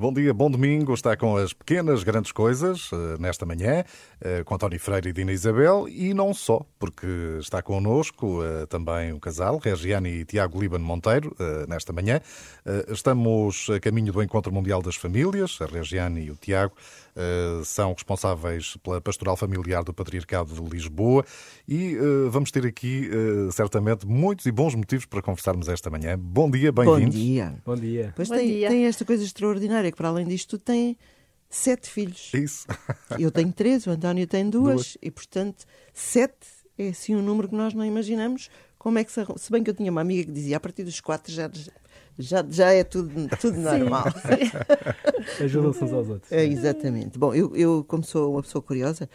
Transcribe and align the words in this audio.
Bom 0.00 0.14
dia, 0.14 0.32
bom 0.32 0.50
domingo. 0.50 0.94
Está 0.94 1.14
com 1.14 1.36
as 1.36 1.52
pequenas 1.52 2.02
grandes 2.02 2.32
coisas 2.32 2.88
eh, 2.90 3.18
nesta 3.18 3.44
manhã, 3.44 3.84
eh, 4.18 4.42
com 4.44 4.54
António 4.54 4.80
Freire 4.80 5.10
e 5.10 5.12
Dina 5.12 5.30
Isabel, 5.30 5.86
e 5.90 6.14
não 6.14 6.32
só, 6.32 6.64
porque 6.78 7.06
está 7.38 7.60
connosco 7.60 8.42
eh, 8.42 8.64
também 8.64 9.12
o 9.12 9.20
casal, 9.20 9.58
Regiane 9.58 10.08
e 10.08 10.24
Tiago 10.24 10.58
Líbano 10.58 10.86
Monteiro, 10.86 11.36
nesta 11.68 11.92
manhã. 11.92 12.18
Estamos 12.88 13.68
a 13.68 13.78
caminho 13.78 14.10
do 14.10 14.22
Encontro 14.22 14.50
Mundial 14.50 14.80
das 14.80 14.96
Famílias, 14.96 15.58
a 15.60 15.66
Regiane 15.66 16.24
e 16.24 16.30
o 16.30 16.34
Tiago 16.34 16.72
são 17.64 17.92
responsáveis 17.92 18.76
pela 18.82 19.00
pastoral 19.00 19.36
familiar 19.36 19.82
do 19.84 19.92
Patriarcado 19.92 20.54
de 20.54 20.70
Lisboa 20.70 21.24
e 21.66 21.96
vamos 22.30 22.50
ter 22.50 22.64
aqui, 22.66 23.10
certamente, 23.52 24.06
muitos 24.06 24.46
e 24.46 24.52
bons 24.52 24.74
motivos 24.74 25.06
para 25.06 25.22
conversarmos 25.22 25.68
esta 25.68 25.90
manhã. 25.90 26.18
Bom 26.18 26.50
dia, 26.50 26.72
bem-vindos. 26.72 27.14
Bom 27.14 27.20
dia. 27.20 27.62
Bom 27.64 27.76
dia. 27.76 28.12
Pois 28.16 28.28
Bom 28.28 28.36
tem, 28.36 28.46
dia. 28.46 28.68
tem 28.68 28.86
esta 28.86 29.04
coisa 29.04 29.24
extraordinária 29.24 29.90
que, 29.90 29.96
para 29.96 30.08
além 30.08 30.26
disto, 30.26 30.58
tem 30.58 30.96
sete 31.48 31.90
filhos. 31.90 32.30
Isso. 32.32 32.66
Eu 33.18 33.30
tenho 33.30 33.52
três, 33.52 33.86
o 33.86 33.90
António 33.90 34.26
tem 34.26 34.48
duas, 34.48 34.74
duas. 34.74 34.98
e, 35.02 35.10
portanto, 35.10 35.64
sete 35.92 36.46
é 36.78 36.88
assim 36.88 37.16
um 37.16 37.22
número 37.22 37.48
que 37.48 37.54
nós 37.54 37.74
não 37.74 37.84
imaginamos. 37.84 38.48
Como 38.78 38.98
é 38.98 39.04
que 39.04 39.12
se, 39.12 39.20
se 39.36 39.52
bem 39.52 39.62
que 39.62 39.68
eu 39.68 39.74
tinha 39.74 39.90
uma 39.90 40.00
amiga 40.00 40.24
que 40.24 40.32
dizia 40.32 40.56
a 40.56 40.60
partir 40.60 40.84
dos 40.84 41.00
quatro 41.00 41.30
já, 41.30 41.50
já, 42.20 42.44
já 42.48 42.72
é 42.72 42.84
tudo, 42.84 43.10
tudo 43.40 43.58
normal. 43.58 44.04
Ajudam-se 45.40 45.84
uns 45.84 45.92
aos 45.92 46.08
outros. 46.08 46.32
É, 46.32 46.44
exatamente. 46.44 47.18
Bom, 47.18 47.34
eu, 47.34 47.54
eu, 47.56 47.84
como 47.86 48.02
sou 48.04 48.32
uma 48.32 48.42
pessoa 48.42 48.62
curiosa, 48.62 49.08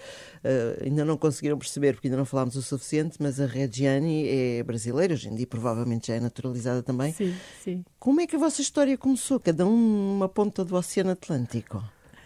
uh, 0.44 0.84
ainda 0.84 1.06
não 1.06 1.18
conseguiram 1.18 1.58
perceber, 1.58 1.94
porque 1.94 2.08
ainda 2.08 2.18
não 2.18 2.26
falámos 2.26 2.56
o 2.56 2.62
suficiente, 2.62 3.18
mas 3.20 3.40
a 3.40 3.46
Regiane 3.46 4.28
é 4.28 4.64
brasileira, 4.64 5.14
hoje 5.14 5.30
em 5.30 5.36
dia 5.36 5.48
provavelmente 5.48 6.08
já 6.08 6.16
é 6.16 6.20
naturalizada 6.20 6.82
também. 6.84 7.14
Sim, 7.14 7.36
sim. 7.64 7.86
Como 8.00 8.22
é 8.22 8.28
que 8.28 8.36
a 8.36 8.40
vossa 8.40 8.62
história 8.62 8.98
começou? 8.98 9.40
Cada 9.40 9.66
um 9.66 9.78
numa 9.78 10.30
ponta 10.30 10.64
do 10.66 10.76
Oceano 10.76 11.12
Atlântico. 11.12 11.84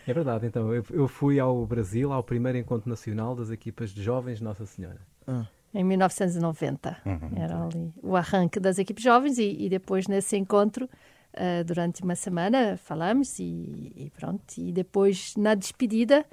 É 0.08 0.14
verdade, 0.14 0.48
então. 0.48 0.74
Eu, 0.74 0.84
eu 0.90 1.08
fui 1.08 1.40
ao 1.40 1.66
Brasil, 1.68 2.12
ao 2.12 2.24
primeiro 2.24 2.58
encontro 2.58 2.90
nacional 2.90 3.36
das 3.36 3.52
equipas 3.52 3.92
de 3.92 4.02
jovens 4.02 4.42
Nossa 4.42 4.66
Senhora. 4.66 5.00
Ah 5.28 5.46
em 5.74 5.84
1990. 5.84 6.98
Uhum. 7.06 7.32
Era 7.36 7.64
ali 7.64 7.94
o 8.02 8.16
arranque 8.16 8.60
das 8.60 8.80
equipes 8.80 9.04
jovens 9.04 9.38
e, 9.38 9.66
e 9.66 9.70
depois 9.70 10.08
nesse 10.08 10.38
encontro, 10.38 10.86
uh, 10.86 11.64
durante 11.64 12.04
uma 12.04 12.16
semana, 12.16 12.78
falamos 12.78 13.40
e, 13.40 13.94
e, 13.96 14.12
pronto. 14.16 14.44
E 14.58 14.72
depois, 14.72 15.36
na 15.36 15.54
despedida, 15.56 16.26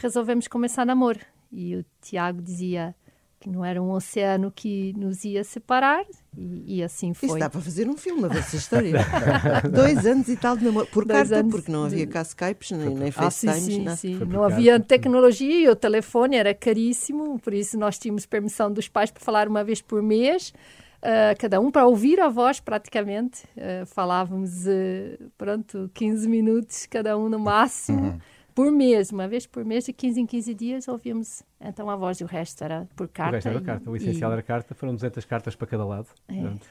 resolvemos 0.00 0.48
começar 0.48 0.84
namoro. 0.84 1.20
E 1.50 1.76
o 1.76 1.84
Tiago 2.00 2.40
dizia, 2.40 2.94
que 3.42 3.48
não 3.48 3.64
era 3.64 3.82
um 3.82 3.90
oceano 3.90 4.52
que 4.54 4.92
nos 4.96 5.24
ia 5.24 5.42
separar 5.42 6.04
e, 6.36 6.76
e 6.78 6.82
assim 6.82 7.12
foi. 7.12 7.28
Isso 7.28 7.38
dá 7.38 7.50
para 7.50 7.60
fazer 7.60 7.88
um 7.88 7.96
filme, 7.96 8.24
a 8.24 8.28
vossa 8.28 8.54
história. 8.54 8.92
Dois 9.68 10.06
anos 10.06 10.28
e 10.28 10.36
tal 10.36 10.56
de 10.56 10.64
namoro. 10.64 10.86
Por 10.86 11.04
Dois 11.04 11.28
carta, 11.28 11.48
porque 11.50 11.70
não 11.70 11.84
havia 11.84 12.06
cá 12.06 12.22
Skypes, 12.22 12.70
nem, 12.70 12.94
nem 12.94 13.10
FaceTimes. 13.10 13.88
Ah, 13.88 13.96
sim, 13.96 14.12
sim, 14.12 14.18
sim. 14.18 14.24
Não 14.24 14.44
havia 14.44 14.78
tecnologia 14.78 15.64
e 15.64 15.68
o 15.68 15.74
telefone 15.74 16.36
era 16.36 16.54
caríssimo, 16.54 17.36
por 17.40 17.52
isso 17.52 17.76
nós 17.76 17.98
tínhamos 17.98 18.26
permissão 18.26 18.72
dos 18.72 18.86
pais 18.86 19.10
para 19.10 19.24
falar 19.24 19.48
uma 19.48 19.64
vez 19.64 19.82
por 19.82 20.00
mês. 20.00 20.54
Uh, 21.02 21.34
cada 21.36 21.60
um 21.60 21.68
para 21.68 21.84
ouvir 21.84 22.20
a 22.20 22.28
voz 22.28 22.60
praticamente. 22.60 23.42
Uh, 23.56 23.84
falávamos, 23.86 24.66
uh, 24.68 25.30
pronto, 25.36 25.90
15 25.92 26.28
minutos 26.28 26.86
cada 26.86 27.18
um 27.18 27.28
no 27.28 27.40
máximo. 27.40 28.02
Uhum 28.02 28.18
por 28.54 28.70
mês, 28.70 29.10
uma 29.10 29.26
vez 29.26 29.46
por 29.46 29.64
mês, 29.64 29.84
de 29.84 29.92
15 29.92 30.20
em 30.20 30.26
15 30.26 30.54
dias, 30.54 30.88
ouvíamos 30.88 31.42
então 31.64 31.88
a 31.88 31.96
voz 31.96 32.20
e 32.20 32.24
o 32.24 32.26
resto 32.26 32.64
era 32.64 32.88
por 32.96 33.08
carta. 33.08 33.30
O 33.30 33.34
resto 33.34 33.48
era 33.48 33.58
e, 33.58 33.62
carta. 33.62 33.90
O 33.90 33.96
essencial 33.96 34.30
e... 34.30 34.32
era 34.34 34.42
carta, 34.42 34.74
foram 34.74 34.94
200 34.94 35.24
cartas 35.24 35.54
para 35.54 35.66
cada 35.66 35.84
lado. 35.84 36.06
É, 36.28 36.34
Portanto, 36.34 36.66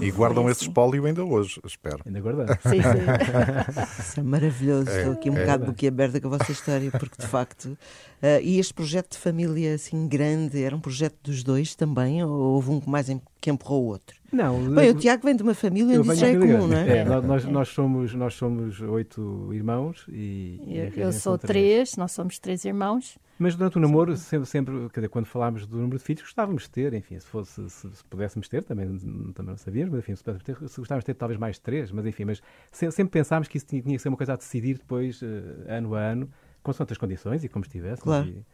é. 0.00 0.04
E 0.04 0.10
guardam 0.10 0.48
esse 0.48 0.62
espólio 0.62 1.04
ainda 1.04 1.24
hoje, 1.24 1.60
espero. 1.64 2.00
Ainda 2.06 2.20
guardamos. 2.20 2.56
Sim, 2.62 2.82
sim. 2.82 4.00
Isso 4.00 4.20
é 4.20 4.22
maravilhoso. 4.22 4.90
É, 4.90 4.98
Estou 4.98 5.12
aqui 5.12 5.30
um 5.30 5.36
é, 5.36 5.40
bocado 5.40 5.66
boquiaberta 5.66 6.20
com 6.20 6.28
a 6.28 6.38
vossa 6.38 6.52
história, 6.52 6.90
porque 6.90 7.20
de 7.20 7.26
facto. 7.26 7.66
Uh, 7.66 8.40
e 8.42 8.58
este 8.58 8.72
projeto 8.72 9.12
de 9.12 9.18
família 9.18 9.74
assim 9.74 10.08
grande, 10.08 10.62
era 10.62 10.74
um 10.74 10.80
projeto 10.80 11.16
dos 11.22 11.42
dois 11.42 11.74
também, 11.74 12.24
ou 12.24 12.30
houve 12.30 12.70
um 12.70 12.80
mais 12.86 13.08
que 13.40 13.50
empurrou 13.50 13.84
o 13.84 13.86
outro? 13.88 14.16
Não. 14.32 14.58
Bem, 14.70 14.90
o 14.90 14.94
Tiago 14.94 15.22
vem 15.24 15.36
de 15.36 15.42
uma 15.42 15.52
família 15.52 16.00
onde 16.00 16.08
isso 16.08 16.20
já 16.20 16.28
é 16.28 16.38
comum, 16.38 16.66
não 16.66 16.76
é? 16.76 16.98
é 16.98 17.04
nós, 17.04 17.44
nós, 17.44 17.68
somos, 17.68 18.14
nós 18.14 18.34
somos 18.34 18.80
oito 18.80 19.50
irmãos 19.52 20.06
e. 20.08 20.58
Eu, 20.66 21.04
eu 21.04 21.12
sou 21.12 21.36
três, 21.36 21.96
nós 21.96 22.12
somos 22.12 22.38
três 22.38 22.64
irmãos. 22.64 23.18
Mas 23.38 23.56
durante 23.56 23.76
o 23.76 23.80
namoro, 23.80 24.16
sempre, 24.16 24.46
sempre 24.46 24.88
dizer, 24.94 25.08
quando 25.08 25.26
falámos 25.26 25.66
do 25.66 25.76
número 25.76 25.98
de 25.98 26.04
filhos, 26.04 26.22
gostávamos 26.22 26.64
de 26.64 26.70
ter, 26.70 26.94
enfim, 26.94 27.18
se, 27.18 27.26
fosse, 27.26 27.68
se, 27.68 27.90
se 27.90 28.04
pudéssemos 28.04 28.48
ter, 28.48 28.62
também, 28.62 28.86
também 29.34 29.50
não 29.50 29.56
sabíamos, 29.56 29.92
mas 29.92 30.00
enfim, 30.00 30.14
se, 30.14 30.22
ter, 30.22 30.56
se 30.68 30.78
gostávamos 30.78 31.02
de 31.02 31.06
ter 31.06 31.14
talvez 31.14 31.38
mais 31.38 31.58
três, 31.58 31.90
mas 31.90 32.06
enfim, 32.06 32.24
mas 32.24 32.42
sempre 32.70 33.06
pensámos 33.06 33.48
que 33.48 33.56
isso 33.56 33.66
tinha, 33.66 33.82
tinha 33.82 33.96
que 33.96 34.02
ser 34.02 34.08
uma 34.08 34.16
coisa 34.16 34.34
a 34.34 34.36
decidir 34.36 34.78
depois, 34.78 35.20
uh, 35.22 35.26
ano 35.66 35.94
a 35.94 36.00
ano, 36.00 36.30
com 36.62 36.70
as 36.70 36.98
condições 36.98 37.44
e 37.44 37.48
como 37.48 37.64
estivesse. 37.64 38.02
Claro. 38.02 38.26
E, 38.26 38.44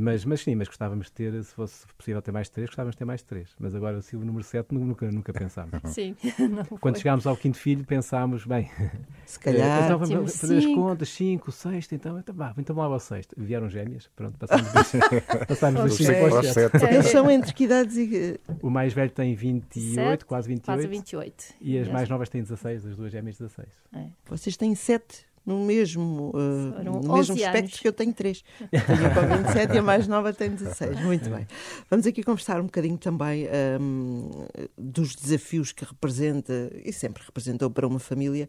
mas, 0.00 0.24
mas 0.24 0.40
sim, 0.40 0.54
mas 0.56 0.66
gostávamos 0.66 1.06
de 1.06 1.12
ter, 1.12 1.44
se 1.44 1.54
fosse 1.54 1.86
possível 1.96 2.20
ter 2.20 2.32
mais 2.32 2.48
três, 2.48 2.68
gostávamos 2.68 2.94
de 2.94 2.98
ter 2.98 3.04
mais 3.04 3.22
três. 3.22 3.54
Mas 3.60 3.74
agora, 3.74 4.02
se 4.02 4.16
o 4.16 4.24
número 4.24 4.42
sete, 4.42 4.74
nunca, 4.74 5.10
nunca 5.10 5.32
pensámos. 5.32 5.80
Sim, 5.86 6.16
Quando 6.80 6.98
chegámos 6.98 7.26
ao 7.26 7.36
quinto 7.36 7.56
filho, 7.56 7.84
pensámos, 7.84 8.44
bem, 8.44 8.70
se 9.24 9.38
calhar. 9.38 9.84
então 9.84 9.98
vamos 9.98 10.36
fazer 10.36 10.60
cinco. 10.60 10.72
as 10.72 10.76
contas, 10.76 11.08
cinco, 11.08 11.52
sexto, 11.52 11.94
então, 11.94 12.18
então, 12.18 12.34
vá, 12.34 12.52
então 12.58 12.74
vamos 12.74 12.90
lá 12.90 12.96
ao 12.96 13.00
sexto. 13.00 13.34
Vieram 13.38 13.68
gêmeas, 13.68 14.10
pronto, 14.16 14.36
passámos 14.36 14.72
dos, 14.72 15.46
passámos 15.46 15.82
dos 15.82 15.94
cinco 15.94 16.36
aos 16.36 16.46
sete. 16.48 16.84
Eles 16.84 17.06
são 17.06 17.30
entre 17.30 17.54
que 17.54 17.64
idades? 17.64 17.96
E... 17.96 18.40
O 18.60 18.70
mais 18.70 18.92
velho 18.92 19.10
tem 19.10 19.34
28, 19.34 19.94
sete, 19.94 20.24
quase 20.24 20.48
28. 20.48 20.64
Quase 20.64 20.88
28. 20.88 21.44
E 21.60 21.78
as 21.78 21.88
mais 21.88 22.08
novas 22.08 22.28
têm 22.28 22.42
16, 22.42 22.86
as 22.86 22.96
duas 22.96 23.12
gêmeas 23.12 23.38
16. 23.38 23.68
É. 23.92 24.06
Vocês 24.26 24.56
têm 24.56 24.74
sete 24.74 25.24
no 25.44 25.64
mesmo, 25.64 26.30
uh, 26.34 26.82
no 26.82 27.14
mesmo 27.14 27.36
espectro 27.36 27.80
que 27.80 27.88
eu 27.88 27.92
tenho 27.92 28.12
três. 28.12 28.42
Tenho 28.70 29.14
com 29.14 29.42
27 29.44 29.74
e 29.74 29.78
a 29.78 29.82
mais 29.82 30.08
nova 30.08 30.32
tem 30.32 30.50
16. 30.50 31.00
Muito 31.00 31.28
bem. 31.28 31.46
Vamos 31.90 32.06
aqui 32.06 32.22
conversar 32.22 32.60
um 32.60 32.64
bocadinho 32.64 32.96
também 32.96 33.46
um, 33.80 34.46
dos 34.78 35.14
desafios 35.14 35.72
que 35.72 35.84
representa, 35.84 36.70
e 36.82 36.92
sempre 36.92 37.22
representou 37.24 37.70
para 37.70 37.86
uma 37.86 37.98
família, 37.98 38.48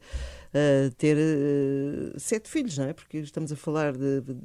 uh, 0.50 0.92
ter 0.96 1.18
uh, 1.18 2.20
sete 2.20 2.50
filhos, 2.50 2.78
não 2.78 2.86
é? 2.86 2.94
Porque 2.94 3.18
estamos 3.18 3.52
a 3.52 3.56
falar 3.56 3.94
de, 3.94 4.22
de 4.22 4.36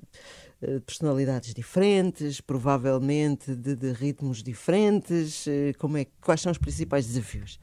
personalidades 0.84 1.54
diferentes, 1.54 2.40
provavelmente 2.40 3.54
de, 3.54 3.74
de 3.74 3.92
ritmos 3.92 4.42
diferentes. 4.42 5.46
Como 5.78 5.96
é, 5.96 6.06
quais 6.20 6.42
são 6.42 6.52
os 6.52 6.58
principais 6.58 7.06
desafios? 7.06 7.58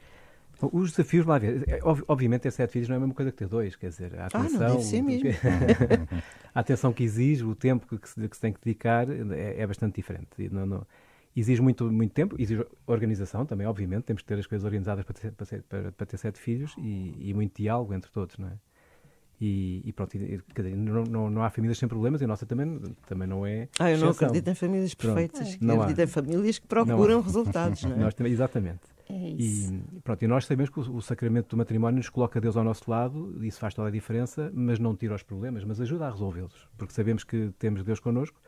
Os 0.62 0.92
desafios, 0.92 1.26
lá 1.26 1.38
ver, 1.38 1.64
é, 1.68 1.80
obviamente 2.08 2.42
ter 2.42 2.52
sete 2.52 2.72
filhos 2.72 2.90
não 2.90 2.96
é 2.96 2.98
a 2.98 3.00
mesma 3.00 3.14
coisa 3.14 3.32
que 3.32 3.38
ter 3.38 3.48
dois, 3.48 3.76
quer 3.76 3.90
dizer, 3.90 4.20
a 4.20 4.26
atenção, 4.26 4.42
ah, 4.42 4.70
não 4.70 4.76
deve 4.76 4.84
ser 4.84 5.02
mesmo. 5.02 5.30
a 6.54 6.60
atenção 6.60 6.92
que 6.92 7.04
exige, 7.04 7.44
o 7.44 7.54
tempo 7.54 7.86
que 7.86 8.10
se, 8.10 8.28
que 8.28 8.36
se 8.36 8.42
tem 8.42 8.52
que 8.52 8.60
dedicar 8.64 9.08
é, 9.10 9.62
é 9.62 9.68
bastante 9.68 9.96
diferente. 9.96 10.28
Não, 10.52 10.66
não, 10.66 10.88
exige 11.36 11.62
muito, 11.62 11.92
muito 11.92 12.12
tempo, 12.12 12.36
exige 12.40 12.66
organização 12.88 13.46
também, 13.46 13.68
obviamente, 13.68 14.04
temos 14.04 14.24
que 14.24 14.28
ter 14.28 14.40
as 14.40 14.48
coisas 14.48 14.66
organizadas 14.66 15.06
para 15.06 15.14
ter, 15.14 15.32
para, 15.32 15.46
para, 15.70 15.92
para 15.92 16.06
ter 16.06 16.18
sete 16.18 16.40
filhos 16.40 16.74
e, 16.80 17.30
e, 17.30 17.34
muito 17.34 17.56
diálogo 17.56 17.94
entre 17.94 18.10
todos, 18.12 18.38
não 18.38 18.48
é? 18.48 18.54
E, 19.40 19.84
e 19.86 19.94
pronto, 19.94 20.18
e, 20.18 20.42
dizer, 20.56 20.76
não, 20.76 21.04
não, 21.04 21.30
não, 21.30 21.44
há 21.44 21.52
famílias 21.52 21.78
sem 21.78 21.88
problemas 21.88 22.22
e 22.22 22.24
a 22.24 22.28
nossa 22.28 22.44
também, 22.48 22.82
também 23.06 23.28
não 23.28 23.46
é. 23.46 23.70
Ah, 23.78 23.92
eu 23.92 24.00
não 24.00 24.10
acredito 24.10 24.48
em 24.48 24.56
famílias 24.56 24.96
perfeitas, 24.96 25.56
pronto, 25.56 25.72
eu 25.72 25.82
acredito 25.82 26.00
há. 26.00 26.04
em 26.04 26.08
famílias 26.08 26.58
que 26.58 26.66
procuram 26.66 27.22
resultados, 27.22 27.84
não 27.84 27.96
é? 27.96 28.00
Nós, 28.02 28.16
exatamente. 28.22 28.97
É 29.10 29.30
isso. 29.30 29.74
E, 29.74 30.02
pronto, 30.02 30.22
e 30.24 30.28
nós 30.28 30.46
sabemos 30.46 30.70
que 30.70 30.80
o, 30.80 30.96
o, 30.96 31.02
sacramento 31.02 31.50
do 31.50 31.58
matrimónio 31.58 31.98
nos 31.98 32.10
coloca 32.10 32.42
Deus 32.42 32.58
ao 32.58 32.64
nosso 32.64 32.90
lado, 32.90 33.44
isso 33.46 33.60
faz 33.60 33.74
toda 33.74 33.88
a 33.88 33.92
diferença, 33.92 34.52
mas 34.54 34.80
não 34.80 34.96
tira 34.96 35.16
os 35.16 35.24
problemas, 35.24 35.64
mas 35.64 35.80
ajuda 35.80 36.08
a 36.08 36.12
resolvê-los, 36.12 36.68
porque 36.78 36.94
sabemos 36.94 37.24
que 37.24 37.52
temos 37.58 37.84
Deus 37.84 38.00
connosco 38.00 38.40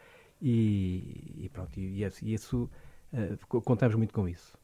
e, 0.42 1.44
e 1.46 1.50
pronto, 1.50 1.80
e, 1.80 2.04
e 2.04 2.34
isso 2.34 2.70
uh, 3.14 3.62
contamos 3.62 3.96
muito 3.96 4.14
com 4.14 4.28
isso. 4.28 4.58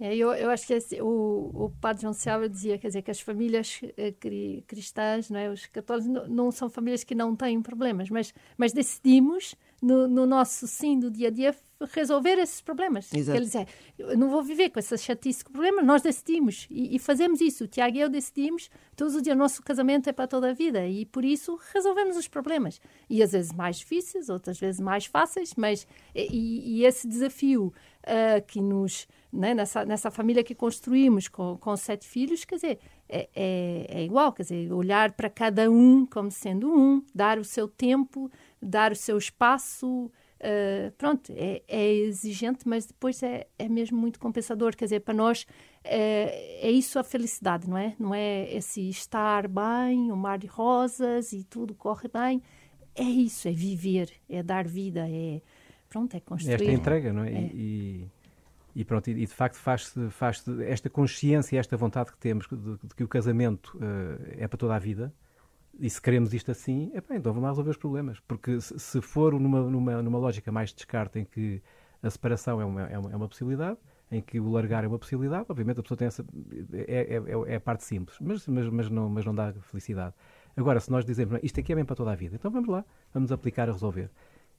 É, 0.00 0.16
eu, 0.16 0.32
eu 0.32 0.48
acho 0.48 0.66
que 0.66 0.72
esse, 0.72 1.00
o, 1.02 1.50
o 1.52 1.70
padre 1.78 2.00
João 2.02 2.14
Seabra 2.14 2.48
dizia 2.48 2.78
quer 2.78 2.86
dizer, 2.86 3.02
que 3.02 3.10
as 3.10 3.20
famílias 3.20 3.82
eh, 3.98 4.14
cristãs, 4.66 5.28
não 5.28 5.38
é, 5.38 5.50
os 5.50 5.66
católicos, 5.66 6.10
não, 6.10 6.26
não, 6.26 6.50
são 6.50 6.70
famílias 6.70 7.04
que 7.04 7.14
não 7.14 7.36
têm 7.36 7.60
problemas, 7.60 8.08
mas, 8.08 8.32
mas 8.56 8.72
decidimos, 8.72 9.54
no, 9.80 10.06
no 10.06 10.26
nosso 10.26 10.66
sim 10.66 10.98
do 10.98 11.10
dia 11.10 11.28
a 11.28 11.30
dia, 11.30 11.54
resolver 11.92 12.38
esses 12.38 12.60
problemas. 12.60 13.12
Exato. 13.12 13.38
Ele 13.38 13.46
diz, 13.46 13.54
eu 13.98 14.18
não 14.18 14.28
vou 14.28 14.42
viver 14.42 14.70
com 14.70 14.78
essa 14.78 14.96
chatice 14.96 15.44
com 15.44 15.52
problemas, 15.52 15.84
nós 15.84 16.02
decidimos 16.02 16.66
e, 16.70 16.94
e, 16.94 16.98
fazemos 16.98 17.40
isso. 17.40 17.64
O 17.64 17.66
Tiago 17.66 17.96
e 17.96 18.00
eu 18.00 18.08
decidimos, 18.08 18.70
todos 18.94 19.14
os 19.14 19.22
dias, 19.22 19.36
nosso 19.36 19.62
casamento 19.62 20.08
é 20.08 20.12
para 20.12 20.26
toda 20.26 20.50
a 20.50 20.52
vida 20.52 20.86
e 20.86 21.06
por 21.06 21.24
isso 21.24 21.58
resolvemos 21.72 22.16
os 22.16 22.28
problemas. 22.28 22.80
E 23.08 23.22
às 23.22 23.32
vezes 23.32 23.52
mais 23.52 23.78
difíceis, 23.78 24.28
outras 24.28 24.58
vezes 24.58 24.80
mais 24.80 25.06
fáceis, 25.06 25.54
mas 25.56 25.86
e, 26.14 26.80
e 26.80 26.84
esse 26.84 27.08
desafio 27.08 27.72
uh, 28.04 28.46
que 28.46 28.60
nos 28.60 29.06
né, 29.32 29.54
nessa, 29.54 29.84
nessa 29.84 30.10
família 30.10 30.42
que 30.42 30.54
construímos 30.54 31.28
com, 31.28 31.56
com 31.56 31.76
sete 31.76 32.06
filhos, 32.06 32.44
quer 32.44 32.56
dizer, 32.56 32.78
é, 33.08 33.28
é, 33.34 33.86
é, 33.88 34.04
igual, 34.04 34.32
quer 34.32 34.42
dizer, 34.42 34.72
olhar 34.72 35.12
para 35.12 35.30
cada 35.30 35.70
um 35.70 36.04
como 36.04 36.30
sendo 36.30 36.68
um, 36.72 37.02
dar 37.14 37.38
o 37.38 37.44
seu 37.44 37.68
tempo, 37.68 38.30
dar 38.60 38.92
o 38.92 38.96
seu 38.96 39.16
espaço, 39.18 40.10
Uh, 40.40 40.90
pronto, 40.92 41.30
é, 41.36 41.62
é, 41.68 41.92
exigente, 41.92 42.66
mas 42.66 42.86
depois 42.86 43.22
é, 43.22 43.46
é 43.58 43.68
mesmo 43.68 43.98
muito 43.98 44.18
compensador. 44.18 44.74
Quer 44.74 44.86
dizer, 44.86 45.00
para 45.00 45.12
nós 45.12 45.46
é, 45.84 46.66
é, 46.66 46.70
isso 46.70 46.98
a 46.98 47.04
felicidade, 47.04 47.68
não 47.68 47.76
é? 47.76 47.94
Não 47.98 48.14
é 48.14 48.50
esse 48.54 48.88
estar 48.88 49.46
bem, 49.46 50.10
o 50.10 50.16
mar 50.16 50.38
de 50.38 50.46
rosas 50.46 51.34
e 51.34 51.44
tudo 51.44 51.74
corre 51.74 52.08
bem. 52.08 52.42
É 52.94 53.02
isso, 53.02 53.48
é 53.48 53.52
viver, 53.52 54.10
é 54.30 54.42
dar 54.42 54.66
vida, 54.66 55.06
é 55.06 55.42
pronto, 55.90 56.16
é 56.16 56.20
construir. 56.20 56.54
Esta 56.54 56.72
entrega, 56.72 57.12
não 57.12 57.22
é? 57.22 57.32
é. 57.32 57.50
E, 57.52 58.08
e, 58.74 58.82
pronto, 58.82 59.10
e, 59.10 59.14
de 59.14 59.26
facto 59.26 59.56
faz, 59.56 59.94
faz 60.10 60.42
esta 60.66 60.88
consciência, 60.88 61.58
esta 61.58 61.76
vontade 61.76 62.12
que 62.12 62.18
temos 62.18 62.46
de, 62.48 62.88
de 62.88 62.94
que 62.94 63.04
o 63.04 63.08
casamento 63.08 63.76
uh, 63.76 64.22
é 64.38 64.48
para 64.48 64.56
toda 64.56 64.74
a 64.74 64.78
vida, 64.78 65.12
e 65.78 65.88
se 65.88 66.00
queremos 66.00 66.34
isto 66.34 66.50
assim, 66.50 66.90
é 66.94 67.00
bem, 67.00 67.18
então 67.18 67.32
vamos 67.32 67.42
lá 67.42 67.50
resolver 67.50 67.70
os 67.70 67.76
problemas. 67.76 68.20
Porque 68.20 68.60
se, 68.60 69.00
for 69.00 69.32
numa, 69.38 69.62
numa, 69.62 70.02
numa 70.02 70.18
lógica 70.18 70.50
mais 70.50 70.70
de 70.70 70.76
descarte 70.76 71.18
em 71.18 71.24
que 71.24 71.62
a 72.02 72.10
separação 72.10 72.60
é 72.60 72.64
uma, 72.64 72.82
é 72.82 72.98
uma, 72.98 73.12
é 73.12 73.16
uma 73.16 73.28
possibilidade, 73.28 73.78
em 74.10 74.20
que 74.20 74.40
o 74.40 74.50
largar 74.50 74.84
é 74.84 74.88
uma 74.88 74.98
possibilidade, 74.98 75.46
obviamente 75.48 75.78
a 75.78 75.82
pessoa 75.82 75.96
tem 75.96 76.08
essa. 76.08 76.24
É, 76.72 77.16
é, 77.16 77.52
é, 77.52 77.56
a 77.56 77.60
parte 77.60 77.84
simples, 77.84 78.18
mas, 78.20 78.46
mas, 78.46 78.68
mas, 78.68 78.90
não, 78.90 79.08
mas 79.08 79.24
não 79.24 79.34
dá 79.34 79.52
felicidade. 79.52 80.14
Agora, 80.56 80.80
se 80.80 80.90
nós 80.90 81.04
dizemos 81.04 81.38
isto 81.42 81.60
aqui 81.60 81.72
é 81.72 81.76
bem 81.76 81.84
para 81.84 81.94
toda 81.94 82.10
a 82.10 82.14
vida, 82.14 82.34
então 82.34 82.50
vamos 82.50 82.68
lá, 82.68 82.84
vamos 83.14 83.30
aplicar 83.30 83.68
a 83.68 83.72
resolver. 83.72 84.10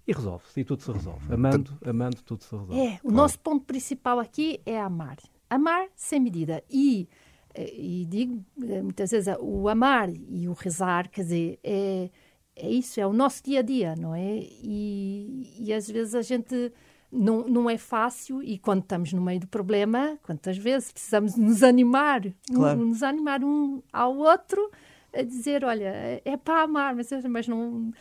E 0.08 0.14
resolve-se, 0.14 0.60
e 0.60 0.64
tudo 0.64 0.82
se 0.82 0.92
resolve. 0.92 1.32
Amando, 1.32 1.78
amando, 1.86 2.18
tudo 2.24 2.44
se 2.44 2.52
resolve. 2.56 2.80
É, 2.80 2.96
o 2.96 3.02
claro. 3.02 3.16
nosso 3.16 3.40
ponto 3.40 3.66
principal 3.66 4.20
aqui 4.20 4.60
é 4.66 4.80
amar. 4.80 5.18
Amar 5.50 5.90
sem 5.96 6.20
medida. 6.20 6.64
E 6.70 7.08
e 7.56 8.06
digo 8.06 8.44
eh, 8.64 8.82
muitas 8.82 9.12
vezes 9.12 9.36
o 9.40 9.68
amar 9.68 10.10
e 10.10 10.48
o 10.48 10.54
rezar, 10.54 11.10
quer 11.10 11.22
dizer, 11.22 11.60
é, 11.64 12.10
é 12.56 12.70
isso, 12.70 13.00
é 13.00 13.06
o 13.06 13.14
nosso 13.14 13.44
dia 13.44 13.60
a 13.60 13.62
dia, 13.62 13.96
não 13.96 14.16
é? 14.16 14.38
E, 14.64 15.58
e 15.60 15.74
às 15.74 15.90
vezes 15.90 16.16
a 16.16 16.22
gente 16.22 16.72
não, 17.12 17.48
não 17.48 17.70
é 17.70 17.78
fácil 17.78 18.42
e 18.42 18.58
quando 18.58 18.84
estamos 18.84 19.12
no 19.14 19.22
meio 19.22 19.40
do 19.40 19.48
problema, 19.48 20.18
quantas 20.24 20.58
vezes 20.58 20.92
precisamos 20.92 21.36
nos 21.36 21.62
animar, 21.64 22.22
claro. 22.54 22.80
um, 22.80 22.86
nos 22.86 23.04
animar 23.04 23.44
um 23.44 23.82
ao 23.92 24.16
outro 24.16 24.72
a 25.14 25.22
dizer, 25.24 25.66
olha, 25.66 26.22
é 26.24 26.38
para 26.38 26.62
amar, 26.62 26.96
mas, 26.96 27.10
mas 27.30 27.48
não, 27.48 27.92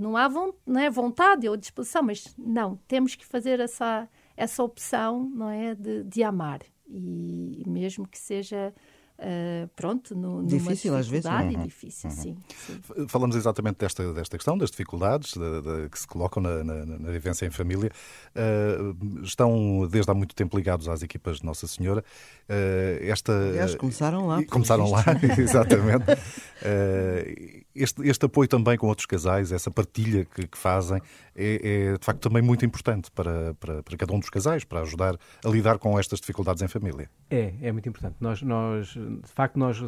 não 0.00 0.16
há 0.16 0.26
vontade, 0.26 0.62
não 0.66 0.80
é 0.80 0.88
vontade 0.90 1.48
ou 1.48 1.56
disposição, 1.56 2.02
mas 2.02 2.34
não, 2.38 2.76
temos 2.88 3.14
que 3.14 3.26
fazer 3.26 3.60
essa, 3.60 4.08
essa 4.34 4.62
opção, 4.62 5.30
não 5.34 5.50
é, 5.50 5.74
de, 5.74 6.02
de 6.04 6.22
amar 6.22 6.60
e 6.88 7.64
mesmo 7.66 8.06
que 8.06 8.18
seja 8.18 8.72
Uh, 9.18 9.66
pronto, 9.74 10.14
no, 10.14 10.44
difícil 10.44 10.94
às 10.94 11.08
vezes. 11.08 11.24
Uhum. 11.24 11.64
difícil, 11.64 12.10
uhum. 12.10 12.16
sim, 12.16 12.36
sim, 12.54 13.06
Falamos 13.08 13.34
exatamente 13.34 13.78
desta, 13.78 14.12
desta 14.12 14.36
questão, 14.36 14.58
das 14.58 14.70
dificuldades 14.70 15.32
de, 15.32 15.62
de, 15.62 15.88
que 15.88 15.98
se 15.98 16.06
colocam 16.06 16.42
na, 16.42 16.62
na, 16.62 16.84
na 16.84 17.10
vivência 17.10 17.46
em 17.46 17.50
família. 17.50 17.90
Uh, 18.34 19.24
estão 19.24 19.88
desde 19.90 20.10
há 20.10 20.14
muito 20.14 20.34
tempo 20.34 20.54
ligados 20.54 20.86
às 20.86 21.02
equipas 21.02 21.38
de 21.38 21.46
Nossa 21.46 21.66
Senhora. 21.66 22.04
Uh, 22.42 23.04
esta, 23.04 23.32
Aliás, 23.32 23.74
começaram 23.74 24.26
lá. 24.26 24.44
Começaram 24.44 24.90
lá, 24.90 25.02
exatamente. 25.38 26.04
este, 27.76 28.06
este 28.08 28.26
apoio 28.26 28.48
também 28.48 28.76
com 28.76 28.86
outros 28.86 29.06
casais, 29.06 29.52
essa 29.52 29.70
partilha 29.70 30.24
que, 30.24 30.46
que 30.46 30.58
fazem, 30.58 31.00
é, 31.34 31.90
é, 31.92 31.98
de 31.98 32.04
facto 32.04 32.20
também 32.20 32.42
muito 32.42 32.64
importante 32.64 33.10
para, 33.10 33.54
para, 33.54 33.82
para, 33.82 33.96
cada 33.96 34.12
um 34.12 34.18
dos 34.18 34.30
casais, 34.30 34.64
para 34.64 34.80
ajudar 34.80 35.16
a 35.44 35.48
lidar 35.48 35.78
com 35.78 35.98
estas 35.98 36.20
dificuldades 36.20 36.62
em 36.62 36.68
família. 36.68 37.10
É, 37.30 37.54
é 37.62 37.72
muito 37.72 37.88
importante. 37.88 38.16
Nós, 38.20 38.42
nós 38.42 38.88
de 38.88 39.32
facto, 39.32 39.58
nós, 39.58 39.78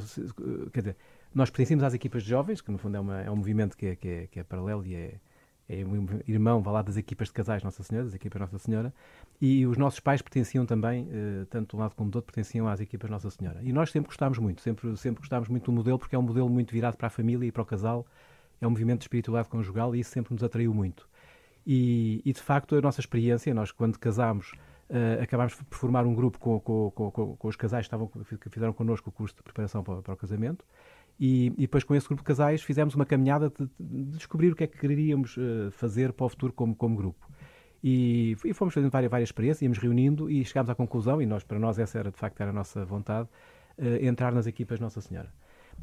quer 0.73 0.81
dizer, 0.81 0.96
nós 1.35 1.50
pertencemos 1.50 1.85
às 1.85 1.94
equipas 1.94 2.23
de 2.23 2.31
jovens, 2.31 2.61
que 2.61 2.70
no 2.70 2.79
fundo 2.79 2.96
é, 2.96 3.00
uma, 3.00 3.20
é 3.23 3.31
um 3.31 3.37
movimento 3.37 3.76
que 3.76 3.87
é, 3.87 3.96
que 3.96 4.08
é, 4.08 4.26
que 4.26 4.40
é 4.40 4.44
paralelo 4.44 4.85
e 4.87 4.94
é, 4.94 5.14
é 5.68 5.84
um 5.84 6.06
irmão, 6.26 6.62
vá 6.62 6.70
lá, 6.70 6.82
das 6.82 6.96
equipas 6.96 7.28
de 7.28 7.34
casais 7.34 7.62
Nossa 7.62 7.82
Senhora, 7.82 8.06
das 8.06 8.14
equipas 8.14 8.40
Nossa 8.40 8.58
Senhora, 8.58 8.92
e 9.40 9.66
os 9.66 9.76
nossos 9.76 10.00
pais 10.00 10.22
pertenciam 10.22 10.64
também, 10.64 11.06
eh, 11.10 11.44
tanto 11.50 11.70
de 11.70 11.76
um 11.76 11.80
lado 11.80 11.94
como 11.94 12.10
do 12.10 12.16
outro, 12.16 12.32
pertenciam 12.32 12.66
às 12.66 12.80
equipas 12.80 13.10
Nossa 13.10 13.28
Senhora. 13.30 13.60
E 13.62 13.70
nós 13.70 13.90
sempre 13.90 14.08
gostámos 14.08 14.38
muito, 14.38 14.62
sempre, 14.62 14.96
sempre 14.96 15.20
gostámos 15.20 15.48
muito 15.48 15.66
do 15.66 15.72
modelo, 15.72 15.98
porque 15.98 16.16
é 16.16 16.18
um 16.18 16.22
modelo 16.22 16.48
muito 16.48 16.72
virado 16.72 16.96
para 16.96 17.08
a 17.08 17.10
família 17.10 17.46
e 17.46 17.52
para 17.52 17.62
o 17.62 17.66
casal, 17.66 18.06
é 18.60 18.66
um 18.66 18.70
movimento 18.70 19.00
de 19.00 19.04
espiritualidade 19.04 19.50
conjugal 19.50 19.94
e 19.94 20.00
isso 20.00 20.10
sempre 20.10 20.32
nos 20.32 20.42
atraiu 20.42 20.72
muito. 20.72 21.06
E, 21.66 22.22
e 22.24 22.32
de 22.32 22.40
facto, 22.40 22.74
a 22.74 22.80
nossa 22.80 23.00
experiência, 23.00 23.52
nós 23.52 23.70
quando 23.70 23.98
casámos, 23.98 24.52
uh, 24.88 25.22
acabámos 25.22 25.54
por 25.54 25.76
formar 25.76 26.06
um 26.06 26.14
grupo 26.14 26.38
com, 26.38 26.58
com, 26.58 26.90
com, 26.90 27.36
com 27.36 27.48
os 27.48 27.56
casais 27.56 27.86
que, 27.86 27.94
estavam, 27.94 28.08
que 28.08 28.48
fizeram 28.48 28.72
connosco 28.72 29.10
o 29.10 29.12
curso 29.12 29.36
de 29.36 29.42
preparação 29.42 29.84
para, 29.84 30.00
para 30.00 30.14
o 30.14 30.16
casamento. 30.16 30.64
E, 31.18 31.46
e, 31.56 31.62
depois, 31.62 31.82
com 31.82 31.94
esse 31.94 32.06
grupo 32.06 32.22
de 32.22 32.26
casais, 32.26 32.62
fizemos 32.62 32.94
uma 32.94 33.04
caminhada 33.04 33.50
de, 33.50 33.68
de 33.78 34.16
descobrir 34.16 34.52
o 34.52 34.56
que 34.56 34.64
é 34.64 34.66
que 34.66 34.78
queríamos 34.78 35.36
uh, 35.36 35.70
fazer 35.72 36.12
para 36.12 36.26
o 36.26 36.28
futuro 36.28 36.52
como, 36.52 36.74
como 36.76 36.96
grupo. 36.96 37.28
E, 37.82 38.36
e, 38.44 38.54
fomos 38.54 38.72
fazendo 38.72 38.90
várias, 38.90 39.10
várias 39.10 39.28
experiências, 39.28 39.62
íamos 39.62 39.78
reunindo 39.78 40.30
e 40.30 40.44
chegámos 40.44 40.70
à 40.70 40.74
conclusão, 40.74 41.20
e 41.20 41.26
nós, 41.26 41.42
para 41.42 41.58
nós 41.58 41.78
essa 41.78 41.98
era 41.98 42.10
de 42.10 42.16
facto 42.16 42.40
era 42.40 42.50
a 42.50 42.52
nossa 42.52 42.84
vontade, 42.84 43.28
uh, 43.78 44.04
entrar 44.04 44.32
nas 44.32 44.46
equipas 44.46 44.78
Nossa 44.78 45.00
Senhora. 45.00 45.32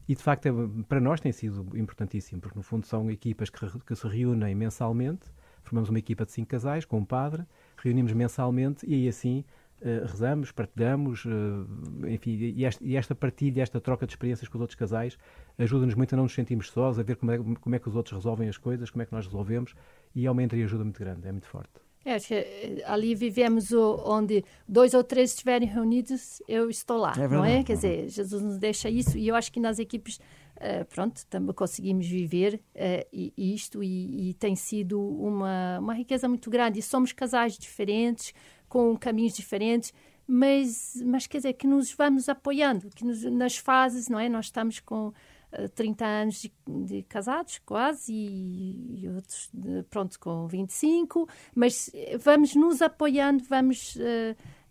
E 0.08 0.16
de 0.16 0.22
facto, 0.22 0.46
é, 0.48 0.52
para 0.88 1.00
nós 1.00 1.20
tem 1.20 1.32
sido 1.32 1.68
importantíssimo, 1.78 2.40
porque 2.40 2.58
no 2.58 2.64
fundo 2.64 2.86
são 2.86 3.10
equipas 3.10 3.50
que, 3.50 3.80
que 3.80 3.96
se 3.96 4.08
reúnem 4.08 4.56
mensalmente, 4.56 5.32
formamos 5.64 5.90
uma 5.90 6.00
equipa 6.00 6.26
de 6.26 6.32
cinco 6.32 6.50
casais 6.50 6.86
com 6.86 7.00
um 7.00 7.06
padre, 7.06 7.44
reunimos 7.78 8.14
mensalmente 8.14 8.86
e 8.86 8.94
aí 8.94 9.08
assim 9.08 9.44
uh, 9.82 10.06
rezamos, 10.06 10.52
partilhamos, 10.52 11.26
uh, 11.26 12.08
enfim, 12.08 12.32
e 12.32 12.66
esta, 12.66 12.84
e 12.84 12.96
esta, 12.96 13.16
partilha, 13.16 13.62
esta 13.62 13.80
troca 13.80 14.06
de 14.06 14.14
experiências 14.14 14.48
com 14.48 14.58
os 14.58 14.62
outros 14.62 14.78
casais 14.78 15.18
ajuda-nos 15.58 15.96
muito 15.96 16.14
a 16.14 16.18
não 16.18 16.24
nos 16.24 16.34
sentirmos 16.34 16.70
sós, 16.70 17.00
a 17.00 17.04
ver 17.04 17.16
como 17.16 17.32
é, 17.32 17.38
como 17.38 17.76
é 17.76 17.80
que 17.80 17.88
os 17.88 17.96
outros 17.96 18.16
resolvem 18.16 18.50
as 18.50 18.58
coisas, 18.58 18.90
como 18.90 19.02
é 19.02 19.06
que 19.06 19.14
nós 19.14 19.26
resolvemos 19.26 19.74
e 20.14 20.26
é 20.26 20.32
uma 20.32 20.42
ajuda 20.42 20.84
muito 20.84 21.00
grande, 21.00 21.28
é 21.28 21.32
muito 21.32 21.48
forte. 21.48 21.86
É, 22.06 22.14
acho 22.14 22.28
que 22.28 22.36
eh, 22.36 22.84
ali 22.86 23.16
vivemos 23.16 23.72
o, 23.72 24.04
onde 24.06 24.46
dois 24.68 24.94
ou 24.94 25.04
três 25.04 25.32
estiverem 25.32 25.68
reunidos, 25.68 26.40
eu 26.48 26.70
estou 26.70 26.98
lá, 26.98 27.14
é 27.18 27.28
não 27.28 27.44
é? 27.44 27.64
Quer 27.64 27.74
dizer, 27.74 28.10
Jesus 28.10 28.44
nos 28.44 28.60
deixa 28.60 28.88
isso 28.88 29.18
e 29.18 29.28
eu 29.28 29.36
acho 29.36 29.52
que 29.52 29.60
nas 29.60 29.80
equipes 29.80 30.20
Uh, 30.56 30.86
pronto, 30.86 31.26
também 31.30 31.54
conseguimos 31.54 32.08
viver 32.08 32.62
uh, 32.76 33.32
isto 33.38 33.84
e, 33.84 34.30
e, 34.30 34.34
tem 34.36 34.56
sido 34.56 34.98
uma, 34.98 35.80
uma 35.80 35.94
riqueza 35.94 36.30
muito 36.30 36.50
grande. 36.50 36.80
E 36.80 36.82
somos 36.82 37.12
casais 37.12 37.58
diferentes, 37.58 38.34
com 38.76 38.98
caminhos 38.98 39.34
diferentes, 39.34 39.94
mas, 40.28 41.02
mas 41.06 41.26
quer 41.26 41.38
dizer, 41.38 41.54
que 41.54 41.66
nos 41.66 41.94
vamos 41.94 42.28
apoiando, 42.28 42.90
que 42.94 43.06
nos, 43.06 43.24
nas 43.24 43.56
fases, 43.56 44.10
não 44.10 44.20
é? 44.20 44.28
Nós 44.28 44.48
estamos 44.48 44.82
com 44.82 45.14
uh, 45.54 45.70
30 45.74 46.06
anos 46.06 46.42
de, 46.42 46.52
de, 46.68 47.04
casados, 47.04 47.62
quase, 47.66 48.12
e, 48.12 49.00
e 49.02 49.08
outros, 49.08 49.50
pronto, 49.90 50.20
com 50.20 50.46
25, 50.46 51.26
mas 51.56 51.90
vamos 52.20 52.54
nos 52.54 52.82
apoiando, 52.82 53.46
vamos 53.46 53.98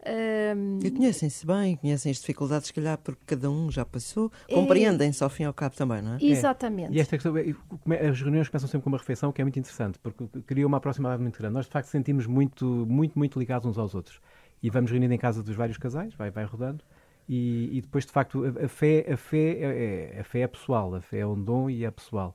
um, 0.06 0.78
e 0.82 0.90
conhecem-se 0.90 1.46
bem, 1.46 1.76
conhecem 1.76 2.10
as 2.10 2.18
dificuldades, 2.18 2.66
se 2.66 2.74
calhar, 2.74 2.98
porque 2.98 3.22
cada 3.26 3.50
um 3.50 3.70
já 3.70 3.84
passou, 3.84 4.30
é... 4.46 4.54
compreendem-se 4.54 5.24
ao 5.24 5.30
fim 5.30 5.44
e 5.44 5.46
ao 5.46 5.54
cabo 5.54 5.74
também, 5.74 6.02
não 6.02 6.14
é? 6.14 6.18
Exatamente. 6.20 6.92
É. 6.92 6.96
E 6.96 7.00
esta 7.00 7.16
questão, 7.16 7.34
é, 7.36 8.08
as 8.08 8.20
reuniões 8.20 8.48
começam 8.48 8.68
sempre 8.68 8.84
com 8.84 8.90
uma 8.90 8.98
refeição, 8.98 9.32
que 9.32 9.40
é 9.40 9.44
muito 9.44 9.58
interessante, 9.58 9.98
porque 9.98 10.26
cria 10.46 10.66
uma 10.66 10.76
aproximação 10.76 11.18
muito 11.18 11.38
grande. 11.38 11.54
Nós, 11.54 11.64
de 11.64 11.72
facto, 11.72 11.86
sentimos 11.88 12.26
muito, 12.26 12.66
muito, 12.66 13.18
muito 13.18 13.38
ligados 13.38 13.66
uns 13.66 13.78
aos 13.78 13.94
outros. 13.94 14.20
E 14.62 14.68
vamos 14.68 14.90
reunindo 14.90 15.14
em 15.14 15.18
casa 15.18 15.42
dos 15.42 15.56
vários 15.56 15.78
casais, 15.78 16.14
vai, 16.14 16.30
vai 16.30 16.44
rodando. 16.44 16.84
E, 17.26 17.78
e 17.78 17.80
depois, 17.80 18.04
de 18.04 18.12
facto, 18.12 18.44
a, 18.44 18.66
a 18.66 18.68
fé, 18.68 19.06
a, 19.10 19.16
fé 19.16 19.38
é, 19.38 20.14
é, 20.16 20.20
a 20.20 20.24
fé 20.24 20.40
é 20.40 20.46
pessoal, 20.46 20.94
a 20.94 21.00
fé 21.00 21.20
é 21.20 21.26
um 21.26 21.42
dom 21.42 21.70
e 21.70 21.84
é 21.84 21.90
pessoal. 21.90 22.34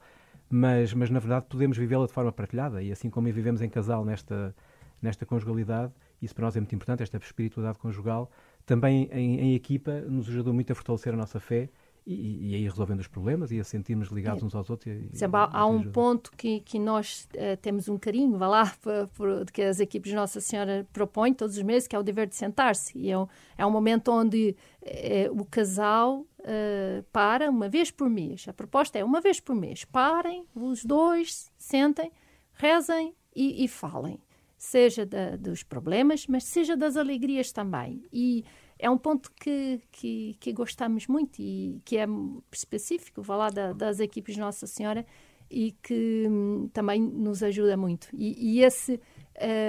Mas, 0.49 0.91
mas 0.93 1.11
na 1.11 1.19
verdade, 1.19 1.45
podemos 1.47 1.77
vivê-la 1.77 2.07
de 2.07 2.13
forma 2.13 2.31
partilhada. 2.31 2.81
E 2.81 2.91
assim 2.91 3.11
como 3.11 3.31
vivemos 3.31 3.61
em 3.61 3.69
casal 3.69 4.03
nesta, 4.03 4.55
nesta 4.99 5.23
conjugalidade, 5.25 5.93
isso 6.21 6.35
para 6.35 6.45
nós 6.45 6.55
é 6.55 6.59
muito 6.59 6.75
importante, 6.75 7.03
esta 7.03 7.17
espiritualidade 7.17 7.79
conjugal. 7.79 8.29
Também 8.65 9.09
em, 9.11 9.39
em 9.39 9.55
equipa 9.55 10.01
nos 10.01 10.27
ajudou 10.29 10.53
muito 10.53 10.71
a 10.71 10.75
fortalecer 10.75 11.13
a 11.13 11.17
nossa 11.17 11.39
fé 11.39 11.69
e, 12.05 12.49
e, 12.49 12.55
aí 12.55 12.63
resolvendo 12.63 12.99
os 13.01 13.07
problemas 13.07 13.51
e 13.51 13.59
a 13.59 13.63
sentirmos 13.63 14.09
ligados 14.09 14.41
é. 14.41 14.45
uns 14.45 14.55
aos 14.55 14.69
outros. 14.69 14.95
E, 14.95 15.17
Sempre 15.17 15.39
há, 15.39 15.49
há 15.51 15.65
um 15.67 15.83
ponto 15.83 16.31
que, 16.35 16.59
que 16.61 16.79
nós 16.79 17.27
uh, 17.35 17.55
temos 17.61 17.87
um 17.87 17.97
carinho, 17.97 18.37
vá 18.37 18.47
lá, 18.47 18.73
por, 18.81 19.07
por, 19.09 19.51
que 19.51 19.61
as 19.61 19.79
equipes 19.79 20.09
de 20.09 20.15
Nossa 20.15 20.41
Senhora 20.41 20.87
propõem 20.91 21.33
todos 21.33 21.55
os 21.55 21.63
meses, 21.63 21.87
que 21.87 21.95
é 21.95 21.99
o 21.99 22.03
dever 22.03 22.27
de 22.27 22.35
sentar-se. 22.35 22.97
E 22.97 23.11
é 23.11 23.17
um, 23.17 23.27
é 23.57 23.65
um 23.65 23.71
momento 23.71 24.11
onde 24.11 24.55
uh, 24.81 25.39
o 25.39 25.45
casal 25.45 26.21
uh, 26.39 27.03
para 27.11 27.49
uma 27.49 27.69
vez 27.69 27.91
por 27.91 28.09
mês. 28.09 28.47
A 28.47 28.53
proposta 28.53 28.97
é 28.97 29.03
uma 29.03 29.21
vez 29.21 29.39
por 29.39 29.55
mês. 29.55 29.85
Parem, 29.85 30.45
os 30.55 30.83
dois, 30.83 31.51
sentem, 31.57 32.11
rezem 32.53 33.13
e, 33.35 33.63
e 33.63 33.67
falem 33.67 34.19
seja 34.59 35.05
da, 35.05 35.37
dos 35.37 35.63
problemas, 35.63 36.27
mas 36.27 36.43
seja 36.43 36.75
das 36.75 36.97
alegrias 36.97 37.51
também. 37.51 38.03
E 38.11 38.43
é 38.77 38.89
um 38.89 38.97
ponto 38.97 39.31
que, 39.31 39.81
que, 39.89 40.35
que 40.37 40.51
gostamos 40.51 41.07
muito 41.07 41.39
e 41.39 41.81
que 41.85 41.97
é 41.97 42.05
específico, 42.51 43.23
falar 43.23 43.51
da, 43.51 43.71
das 43.71 44.01
equipes 44.01 44.35
Nossa 44.35 44.67
Senhora 44.67 45.05
e 45.49 45.71
que 45.81 46.25
hum, 46.29 46.69
também 46.73 47.01
nos 47.01 47.41
ajuda 47.41 47.77
muito. 47.77 48.09
E, 48.13 48.57
e 48.57 48.61
esse 48.61 48.99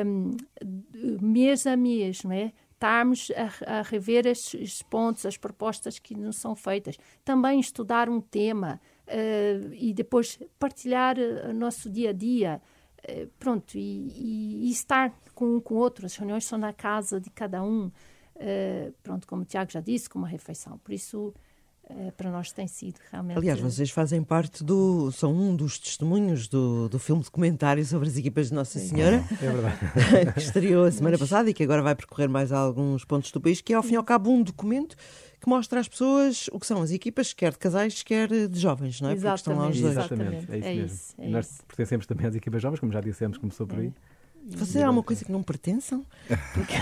um, 0.05 0.33
mês 1.23 1.67
a 1.67 1.77
mês, 1.77 2.25
não 2.25 2.33
é? 2.33 2.53
estarmos 2.81 3.31
a, 3.37 3.79
a, 3.79 3.83
rever 3.83 4.27
estes 4.27 4.83
pontos, 4.83 5.27
as 5.27 5.37
propostas 5.37 5.99
que 5.99 6.15
nos 6.15 6.37
são 6.37 6.57
feitas. 6.57 6.97
Também 7.23 7.61
estudar 7.61 8.09
um 8.09 8.23
tema 8.23 8.81
uh, 9.07 9.75
e 9.75 9.93
depois 9.93 10.39
partilhar 10.59 11.19
uh, 11.19 11.51
o 11.51 11.53
nosso 11.53 11.91
dia 11.91 12.09
a 12.09 12.13
dia 12.15 12.61
pronto, 13.39 13.77
e, 13.77 13.81
e, 13.81 14.69
e, 14.69 14.71
estar 14.71 15.13
com 15.35 15.57
um 15.57 15.61
com 15.61 15.75
o 15.75 15.79
outro. 15.79 16.07
As 16.07 16.17
reuniões 16.17 16.45
são 16.45 16.59
na 16.59 16.73
casa 16.73 17.21
de 17.21 17.31
cada 17.31 17.63
um. 17.63 17.91
Uh, 18.37 18.93
pronto, 19.03 19.27
como 19.27 19.43
o 19.43 19.45
Tiago 19.45 19.71
já 19.71 19.81
disse, 19.81 20.09
com 20.09 20.19
uma 20.19 20.29
refeição. 20.29 20.79
Por 20.79 20.93
isso, 20.93 21.35
eh, 21.91 22.13
para 22.17 22.31
nós 22.31 22.53
tem 22.53 22.67
sido 22.69 22.99
realmente. 23.11 23.37
Aliás, 23.37 23.59
vocês 23.59 23.91
fazem 23.91 24.23
parte 24.23 24.63
do. 24.63 25.11
são 25.11 25.35
um 25.35 25.57
dos 25.57 25.79
testemunhos 25.79 26.47
do, 26.47 26.89
do 26.89 26.99
filme 26.99 27.23
documentário 27.23 27.85
sobre 27.85 28.09
as 28.09 28.17
equipas 28.17 28.49
de 28.49 28.55
Nossa 28.55 28.79
Senhora. 28.79 29.25
É 29.31 29.51
verdade. 29.51 29.79
que 30.35 30.39
estreou 30.39 30.85
a 30.85 30.93
semana 30.93 31.19
passada 31.19 31.51
e 31.51 31.55
que 31.55 31.63
agora 31.65 31.83
vai 31.83 31.95
percorrer 31.95 32.29
mais 32.29 32.53
alguns 32.53 33.05
pontos 33.05 33.33
do 33.33 33.41
país, 33.41 33.61
que 33.61 33.73
é 33.73 33.77
ao 33.77 33.83
fim 33.83 33.95
e 33.95 33.97
ao 33.97 34.05
cabo 34.05 34.31
um 34.31 34.43
documento 34.43 34.97
que 35.41 35.49
mostra 35.49 35.81
às 35.81 35.89
pessoas 35.89 36.49
o 36.53 36.61
que 36.61 36.67
são 36.67 36.83
as 36.83 36.91
equipas, 36.91 37.33
quer 37.33 37.53
de 37.53 37.59
casais, 37.59 38.03
quer 38.03 38.29
de 38.29 38.61
jovens, 38.61 39.01
não 39.01 39.11
é? 39.11 39.15
Exatamente, 39.15 39.43
Porque 39.43 39.51
estão 39.51 39.57
lá 39.59 39.69
os 39.69 39.81
dois. 39.81 39.93
Exatamente, 39.93 40.53
é 40.53 40.59
isso 40.59 40.67
é 40.67 40.75
mesmo. 40.75 40.87
Isso, 40.87 41.15
é 41.19 41.29
Nós 41.29 41.51
isso. 41.51 41.65
pertencemos 41.67 42.07
também 42.07 42.27
às 42.27 42.35
equipas 42.35 42.61
jovens, 42.63 42.81
como 42.81 42.93
já 42.93 43.01
dissemos, 43.01 43.39
começou 43.39 43.67
por 43.67 43.79
aí. 43.79 43.93
É. 44.53 44.57
Vocês 44.57 44.83
há 44.83 44.91
uma 44.91 45.03
coisa 45.03 45.25
que 45.25 45.31
não 45.31 45.43
pertençam? 45.43 46.05
Porque... 46.55 46.75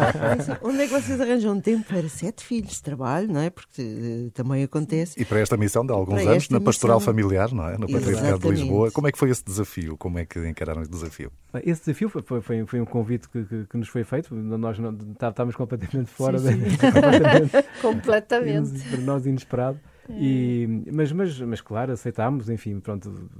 Onde 0.62 0.82
é 0.82 0.86
que 0.86 0.92
vocês 0.92 1.20
arranjam 1.20 1.60
tempo 1.60 1.84
para 1.86 2.08
sete 2.08 2.44
filhos 2.44 2.74
de 2.74 2.82
trabalho, 2.82 3.28
não 3.28 3.40
é? 3.40 3.50
Porque 3.50 3.82
uh, 3.82 4.30
também 4.30 4.64
acontece. 4.64 5.20
E 5.20 5.24
para 5.24 5.40
esta 5.40 5.56
missão 5.56 5.84
de 5.84 5.92
alguns 5.92 6.22
para 6.22 6.32
anos 6.32 6.48
na 6.48 6.60
pastoral 6.60 6.98
missão... 6.98 7.12
familiar, 7.12 7.52
não 7.52 7.68
é? 7.68 7.78
No 7.78 7.88
Patriarcado 7.90 8.38
de 8.38 8.48
Lisboa. 8.48 8.90
Como 8.90 9.08
é 9.08 9.12
que 9.12 9.18
foi 9.18 9.30
esse 9.30 9.44
desafio? 9.44 9.96
Como 9.96 10.18
é 10.18 10.24
que 10.24 10.38
encararam 10.46 10.82
esse 10.82 10.90
desafio? 10.90 11.30
Esse 11.64 11.80
desafio 11.84 12.08
foi, 12.08 12.22
foi, 12.22 12.66
foi 12.66 12.80
um 12.80 12.84
convite 12.84 13.28
que, 13.28 13.44
que, 13.44 13.66
que, 13.66 13.76
nos 13.76 13.88
foi 13.88 14.04
feito. 14.04 14.34
Nós 14.34 14.78
não, 14.78 14.94
tá, 15.14 15.28
estávamos 15.28 15.56
completamente 15.56 16.10
fora. 16.10 16.38
Sim, 16.38 16.70
sim. 16.70 16.76
completamente. 16.80 17.68
completamente. 17.80 18.88
Para 18.88 19.00
nós 19.00 19.26
inesperado. 19.26 19.78
E, 20.10 20.66
mas, 20.92 21.10
mas, 21.12 21.40
mas, 21.40 21.60
claro, 21.60 21.92
aceitámos, 21.92 22.48
enfim, 22.50 22.78
pronto. 22.80 23.30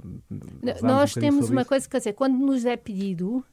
Nós 0.81 1.15
um 1.15 1.19
temos 1.19 1.49
uma 1.49 1.61
isso. 1.61 1.69
coisa, 1.69 1.89
quer 1.89 1.97
dizer, 1.99 2.13
quando 2.13 2.37
nos 2.37 2.65
é 2.65 2.75
pedido 2.75 3.37
uh, 3.37 3.43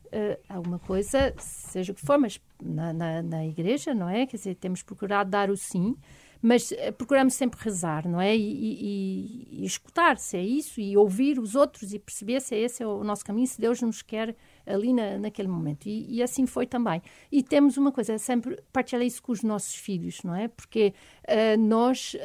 alguma 0.48 0.78
coisa, 0.78 1.34
seja 1.38 1.92
o 1.92 1.94
que 1.94 2.04
for, 2.04 2.18
mas 2.18 2.40
na, 2.62 2.92
na, 2.92 3.22
na, 3.22 3.46
igreja, 3.46 3.94
não 3.94 4.08
é? 4.08 4.26
Quer 4.26 4.36
dizer, 4.36 4.54
temos 4.54 4.82
procurado 4.82 5.30
dar 5.30 5.50
o 5.50 5.56
sim, 5.56 5.94
mas 6.40 6.70
uh, 6.70 6.92
procuramos 6.96 7.34
sempre 7.34 7.60
rezar, 7.62 8.08
não 8.08 8.20
é? 8.20 8.34
E, 8.34 8.40
e, 8.40 9.48
e, 9.62 9.64
escutar 9.66 10.16
se 10.16 10.38
é 10.38 10.42
isso, 10.42 10.80
e 10.80 10.96
ouvir 10.96 11.38
os 11.38 11.54
outros 11.54 11.92
e 11.92 11.98
perceber 11.98 12.40
se 12.40 12.54
é 12.54 12.60
esse 12.60 12.82
é 12.82 12.86
o 12.86 13.04
nosso 13.04 13.24
caminho, 13.24 13.46
se 13.46 13.60
Deus 13.60 13.82
nos 13.82 14.00
quer 14.00 14.34
ali 14.64 14.92
na, 14.94 15.18
naquele 15.18 15.48
momento. 15.48 15.86
E, 15.86 16.16
e, 16.16 16.22
assim 16.22 16.46
foi 16.46 16.66
também. 16.66 17.02
E 17.30 17.42
temos 17.42 17.76
uma 17.76 17.92
coisa, 17.92 18.16
sempre 18.16 18.58
partilhar 18.72 19.04
isso 19.04 19.22
com 19.22 19.32
os 19.32 19.42
nossos 19.42 19.74
filhos, 19.74 20.22
não 20.22 20.34
é? 20.34 20.48
Porque 20.48 20.94
uh, 21.28 21.60
nós 21.60 22.16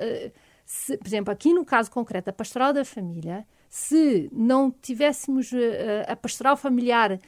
se, 0.67 0.97
por 0.97 1.07
exemplo, 1.07 1.31
aqui 1.31 1.53
no 1.53 1.63
caso 1.63 1.89
concreto 1.89 2.25
da 2.25 2.33
pastoral 2.33 2.73
da 2.73 2.83
família, 2.83 3.47
se 3.69 4.29
não 4.33 4.69
tivéssemos 4.69 5.53
uh, 5.53 5.57
a 6.09 6.15
pastoral 6.15 6.57
familiar 6.57 7.13
uh, 7.13 7.19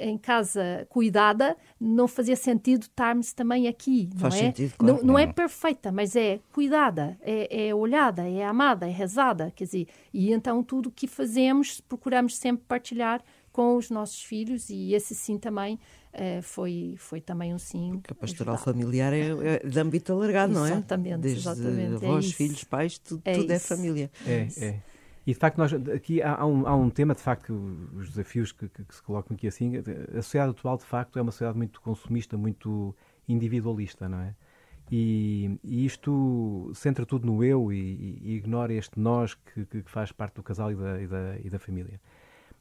em 0.00 0.18
casa 0.18 0.84
cuidada, 0.88 1.56
não 1.80 2.08
fazia 2.08 2.34
sentido 2.34 2.82
estarmos 2.82 3.32
também 3.32 3.68
aqui, 3.68 4.10
não 4.12 4.20
Faz 4.22 4.34
é? 4.34 4.38
Sentido, 4.38 4.74
claro. 4.76 4.96
não, 4.96 5.02
não, 5.04 5.18
é 5.18 5.28
perfeita, 5.28 5.92
mas 5.92 6.16
é 6.16 6.40
cuidada, 6.52 7.16
é, 7.22 7.68
é, 7.68 7.74
olhada, 7.74 8.28
é 8.28 8.44
amada, 8.44 8.88
é 8.88 8.90
rezada, 8.90 9.52
quer 9.54 9.64
dizer, 9.64 9.86
e 10.12 10.32
então 10.32 10.60
tudo 10.64 10.88
o 10.88 10.92
que 10.92 11.06
fazemos 11.06 11.80
procuramos 11.80 12.36
sempre 12.36 12.64
partilhar 12.66 13.22
com 13.52 13.76
os 13.76 13.90
nossos 13.90 14.22
filhos 14.22 14.68
e 14.70 14.94
esse 14.94 15.14
sim 15.14 15.38
também 15.38 15.78
Uh, 16.08 16.42
foi, 16.42 16.94
foi 16.96 17.20
também 17.20 17.54
um 17.54 17.58
sim. 17.58 17.92
Porque 17.92 18.12
a 18.12 18.16
pastoral 18.16 18.54
ajudado. 18.54 18.76
familiar 18.76 19.12
é, 19.12 19.28
é 19.28 19.58
de 19.58 19.78
âmbito 19.78 20.12
alargado, 20.12 20.52
não 20.52 20.64
é? 20.64 20.70
Exatamente. 20.70 21.18
Desde 21.18 21.40
exatamente, 21.40 21.94
avós, 21.94 22.24
é 22.24 22.32
filhos, 22.32 22.64
pais, 22.64 22.98
tudo 22.98 23.22
é, 23.24 23.34
tudo 23.34 23.50
é 23.52 23.58
família. 23.58 24.10
É, 24.26 24.48
é. 24.58 24.80
E 25.26 25.32
de 25.34 25.38
facto, 25.38 25.58
nós, 25.58 25.72
aqui 25.74 26.22
há, 26.22 26.36
há, 26.36 26.46
um, 26.46 26.66
há 26.66 26.74
um 26.74 26.88
tema, 26.88 27.14
de 27.14 27.20
facto, 27.20 27.52
os 27.94 28.08
desafios 28.08 28.50
que, 28.50 28.66
que, 28.68 28.82
que, 28.82 28.94
se 28.94 29.02
colocam 29.02 29.34
aqui 29.36 29.46
assim. 29.46 29.74
A 29.76 30.22
sociedade 30.22 30.52
atual, 30.52 30.78
de 30.78 30.84
facto, 30.84 31.18
é 31.18 31.22
uma 31.22 31.30
sociedade 31.30 31.58
muito 31.58 31.80
consumista, 31.82 32.36
muito 32.36 32.96
individualista, 33.28 34.08
não 34.08 34.20
é? 34.20 34.34
E, 34.90 35.58
e 35.62 35.84
isto 35.84 36.72
centra 36.74 37.04
tudo 37.04 37.26
no 37.26 37.44
eu 37.44 37.70
e, 37.70 38.18
e 38.22 38.36
ignora 38.36 38.72
este 38.72 38.98
nós 38.98 39.34
que, 39.34 39.66
que, 39.66 39.82
faz 39.84 40.10
parte 40.10 40.36
do 40.36 40.42
casal 40.42 40.72
e 40.72 40.74
da, 40.74 41.02
e 41.02 41.06
da, 41.06 41.38
e 41.44 41.50
da 41.50 41.58
família. 41.58 42.00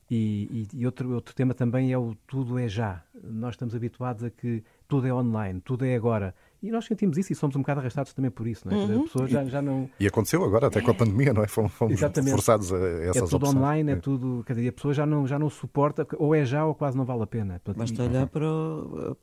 E, 0.10 0.68
e, 0.74 0.82
e, 0.82 0.86
outro, 0.86 1.14
outro 1.14 1.36
tema 1.36 1.54
também 1.54 1.92
é 1.92 1.98
o 1.98 2.16
tudo 2.26 2.58
é 2.58 2.68
já. 2.68 3.04
Nós 3.24 3.56
estamos 3.56 3.76
habituados 3.76 4.24
a 4.24 4.30
que 4.30 4.64
tudo 4.88 5.06
é 5.06 5.14
online, 5.14 5.60
tudo 5.62 5.86
é 5.86 5.96
agora. 5.96 6.34
E 6.62 6.72
nós 6.72 6.86
sentimos 6.86 7.18
isso 7.18 7.32
e 7.34 7.36
somos 7.36 7.56
um 7.56 7.60
bocado 7.60 7.82
arrastados 7.82 8.14
também 8.14 8.32
por 8.32 8.48
isso, 8.48 8.68
não 8.68 8.76
é? 8.76 8.86
Uhum. 8.86 9.00
As 9.00 9.12
pessoas 9.12 9.30
já, 9.30 9.46
já 9.46 9.62
não... 9.62 9.88
E 10.00 10.08
aconteceu 10.08 10.44
agora, 10.44 10.68
até 10.68 10.82
com 10.82 10.90
a 10.90 10.94
pandemia, 10.94 11.32
não 11.32 11.44
é? 11.44 11.48
Fomos, 11.48 11.72
fomos 11.74 12.00
forçados 12.32 12.74
a 12.74 12.78
essas 12.78 13.18
É 13.18 13.22
tudo 13.22 13.36
opções. 13.36 13.56
online, 13.56 13.92
é 13.92 13.96
tudo... 13.96 14.44
Quer 14.46 14.54
dizer, 14.54 14.70
a 14.70 14.72
pessoa 14.72 14.94
já 14.94 15.06
não, 15.06 15.28
já 15.28 15.38
não 15.38 15.50
suporta, 15.52 16.08
ou 16.18 16.34
é 16.34 16.44
já 16.44 16.66
ou 16.66 16.74
quase 16.74 16.98
não 16.98 17.06
vale 17.06 17.22
a 17.24 17.28
pena. 17.28 17.62
Portanto, 17.64 17.78
Basta 17.78 18.04
olhar 18.04 18.28
para 18.28 18.46
o, 18.46 19.16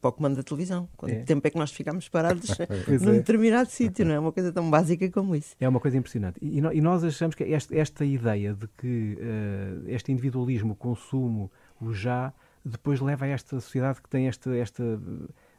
para 0.00 0.08
o 0.08 0.12
comando 0.12 0.36
da 0.36 0.42
televisão. 0.42 0.88
Quanto 0.94 1.12
é. 1.12 1.22
tempo 1.22 1.46
é 1.46 1.50
que 1.50 1.56
nós 1.56 1.72
ficamos 1.72 2.06
parados 2.08 2.50
num 3.00 3.14
é. 3.14 3.18
determinado 3.18 3.70
sítio, 3.70 4.04
não 4.04 4.14
é? 4.14 4.18
Uma 4.18 4.32
coisa 4.32 4.52
tão 4.52 4.68
básica 4.68 5.10
como 5.10 5.34
isso. 5.34 5.56
É 5.58 5.66
uma 5.66 5.80
coisa 5.80 5.96
impressionante. 5.96 6.38
E, 6.42 6.58
e 6.58 6.80
nós 6.82 7.02
achamos 7.02 7.34
que 7.34 7.44
esta, 7.44 7.74
esta 7.74 8.04
ideia 8.04 8.52
de 8.52 8.68
que 8.76 9.16
uh, 9.18 9.88
este 9.88 10.12
individualismo, 10.12 10.72
o 10.74 10.76
consumo, 10.76 11.50
o 11.80 11.94
já, 11.94 12.32
depois 12.62 13.00
leva 13.00 13.24
a 13.24 13.28
esta 13.28 13.58
sociedade 13.58 14.02
que 14.02 14.08
tem 14.08 14.28
esta... 14.28 14.54
esta 14.54 15.00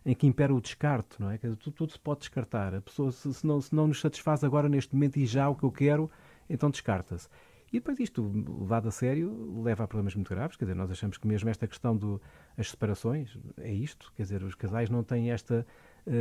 em 0.09 0.15
que 0.15 0.25
impera 0.25 0.51
o 0.51 0.59
descarte, 0.59 1.21
não 1.21 1.29
é? 1.29 1.37
Dizer, 1.37 1.55
tudo, 1.57 1.73
tudo, 1.73 1.91
se 1.91 1.99
pode 1.99 2.21
descartar. 2.21 2.73
A 2.73 2.81
pessoa, 2.81 3.11
se, 3.11 3.31
se, 3.31 3.45
não, 3.45 3.61
se 3.61 3.75
não 3.75 3.87
nos 3.87 4.01
satisfaz 4.01 4.43
agora, 4.43 4.67
neste 4.67 4.95
momento, 4.95 5.17
e 5.17 5.25
já 5.27 5.47
o 5.47 5.55
que 5.55 5.63
eu 5.63 5.71
quero, 5.71 6.09
então 6.49 6.71
descarta-se. 6.71 7.29
E 7.71 7.73
depois 7.73 7.99
isto, 7.99 8.23
levado 8.59 8.87
a 8.87 8.91
sério, 8.91 9.61
leva 9.61 9.83
a 9.83 9.87
problemas 9.87 10.15
muito 10.15 10.27
graves. 10.27 10.57
Quer 10.57 10.65
dizer, 10.65 10.75
nós 10.75 10.89
achamos 10.89 11.19
que 11.19 11.27
mesmo 11.27 11.47
esta 11.47 11.67
questão 11.67 11.95
das 11.95 12.71
separações 12.71 13.37
é 13.59 13.71
isto. 13.71 14.11
Quer 14.15 14.23
dizer, 14.23 14.41
os 14.41 14.55
casais 14.55 14.89
não 14.89 15.03
têm 15.03 15.29
esta, 15.29 15.63
uh, 16.07 16.11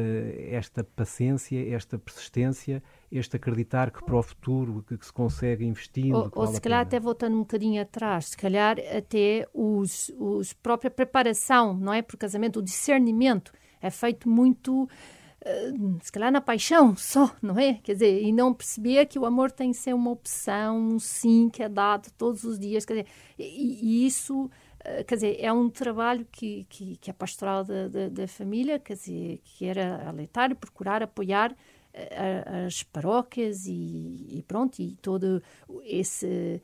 esta 0.50 0.84
paciência, 0.84 1.74
esta 1.74 1.98
persistência, 1.98 2.82
este 3.10 3.36
acreditar 3.36 3.90
que 3.90 4.04
para 4.04 4.16
o 4.16 4.22
futuro 4.22 4.84
que, 4.86 4.98
que 4.98 5.06
se 5.06 5.12
consegue 5.14 5.64
investindo. 5.64 6.14
Ou, 6.14 6.30
ou 6.34 6.46
se 6.48 6.60
calhar 6.60 6.82
até 6.82 7.00
voltando 7.00 7.36
um 7.36 7.40
bocadinho 7.40 7.80
atrás, 7.80 8.26
se 8.26 8.36
calhar 8.36 8.76
até 8.94 9.48
os, 9.54 10.12
os 10.18 10.52
própria 10.52 10.90
preparação, 10.90 11.72
não 11.72 11.94
é? 11.94 12.02
Para 12.02 12.16
o 12.16 12.18
casamento, 12.18 12.58
o 12.58 12.62
discernimento 12.62 13.50
é 13.80 13.90
feito 13.90 14.28
muito 14.28 14.84
uh, 14.84 15.98
se 16.02 16.10
calhar 16.12 16.30
na 16.30 16.40
paixão 16.40 16.96
só, 16.96 17.34
não 17.42 17.58
é? 17.58 17.74
Quer 17.82 17.94
dizer, 17.94 18.22
e 18.22 18.32
não 18.32 18.52
perceber 18.52 19.06
que 19.06 19.18
o 19.18 19.24
amor 19.24 19.50
tem 19.50 19.70
que 19.70 19.76
ser 19.76 19.94
uma 19.94 20.10
opção, 20.10 20.78
um 20.78 20.98
sim 20.98 21.48
que 21.48 21.62
é 21.62 21.68
dado 21.68 22.10
todos 22.16 22.44
os 22.44 22.58
dias, 22.58 22.84
quer 22.84 22.94
dizer, 22.94 23.06
e, 23.38 24.02
e 24.02 24.06
isso, 24.06 24.44
uh, 24.44 25.04
quer 25.06 25.14
dizer, 25.14 25.36
é 25.40 25.52
um 25.52 25.68
trabalho 25.68 26.26
que, 26.30 26.66
que, 26.68 26.96
que 26.96 27.10
a 27.10 27.14
pastoral 27.14 27.64
da, 27.64 27.88
da, 27.88 28.08
da, 28.08 28.28
família, 28.28 28.78
quer 28.78 28.94
dizer, 28.94 29.40
que 29.44 29.66
era 29.66 30.08
aleitar, 30.08 30.54
procurar 30.56 31.02
apoiar 31.02 31.52
uh, 31.52 32.66
as 32.66 32.82
paróquias 32.82 33.66
e, 33.66 34.26
e, 34.30 34.44
pronto, 34.46 34.80
e 34.80 34.96
todo 34.96 35.42
esse 35.84 36.62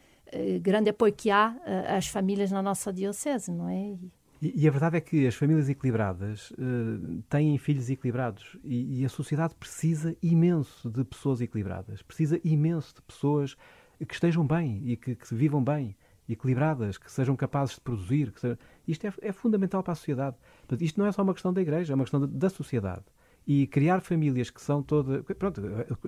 grande 0.62 0.90
apoio 0.90 1.12
que 1.12 1.30
há 1.30 1.54
às 1.96 2.08
famílias 2.08 2.50
na 2.50 2.60
nossa 2.60 2.92
diocese, 2.92 3.52
não 3.52 3.68
é? 3.68 3.90
E, 3.90 4.10
e, 4.54 4.68
a 4.68 4.70
verdade 4.70 4.96
é 4.96 5.00
que 5.00 5.26
as 5.26 5.34
famílias 5.34 5.68
equilibradas 5.68 6.50
uh, 6.52 7.22
têm 7.28 7.56
filhos 7.56 7.88
equilibrados 7.88 8.58
e, 8.64 9.00
e, 9.00 9.04
a 9.04 9.08
sociedade 9.08 9.54
precisa 9.54 10.16
imenso 10.22 10.90
de 10.90 11.04
pessoas 11.04 11.40
equilibradas, 11.40 12.02
precisa 12.02 12.40
imenso 12.44 12.94
de 12.96 13.02
pessoas 13.02 13.56
que 14.06 14.14
estejam 14.14 14.46
bem 14.46 14.82
e 14.84 14.96
que, 14.96 15.14
que 15.14 15.34
vivam 15.34 15.62
bem, 15.62 15.96
equilibradas, 16.28 16.98
que 16.98 17.10
sejam 17.10 17.36
capazes 17.36 17.76
de 17.76 17.80
produzir. 17.80 18.32
Sejam... 18.36 18.58
Isto 18.88 19.06
é, 19.06 19.12
é, 19.22 19.32
fundamental 19.32 19.82
para 19.82 19.92
a 19.92 19.96
sociedade. 19.96 20.36
Isto 20.80 20.98
não 20.98 21.06
é 21.06 21.12
só 21.12 21.22
uma 21.22 21.32
questão 21.32 21.52
da 21.52 21.62
igreja, 21.62 21.92
é 21.92 21.94
uma 21.94 22.04
questão 22.04 22.20
da 22.26 22.50
sociedade 22.50 23.04
e 23.46 23.66
criar 23.66 24.00
famílias 24.00 24.50
que 24.50 24.60
são 24.60 24.82
todas. 24.82 25.22
Pronto, 25.38 25.60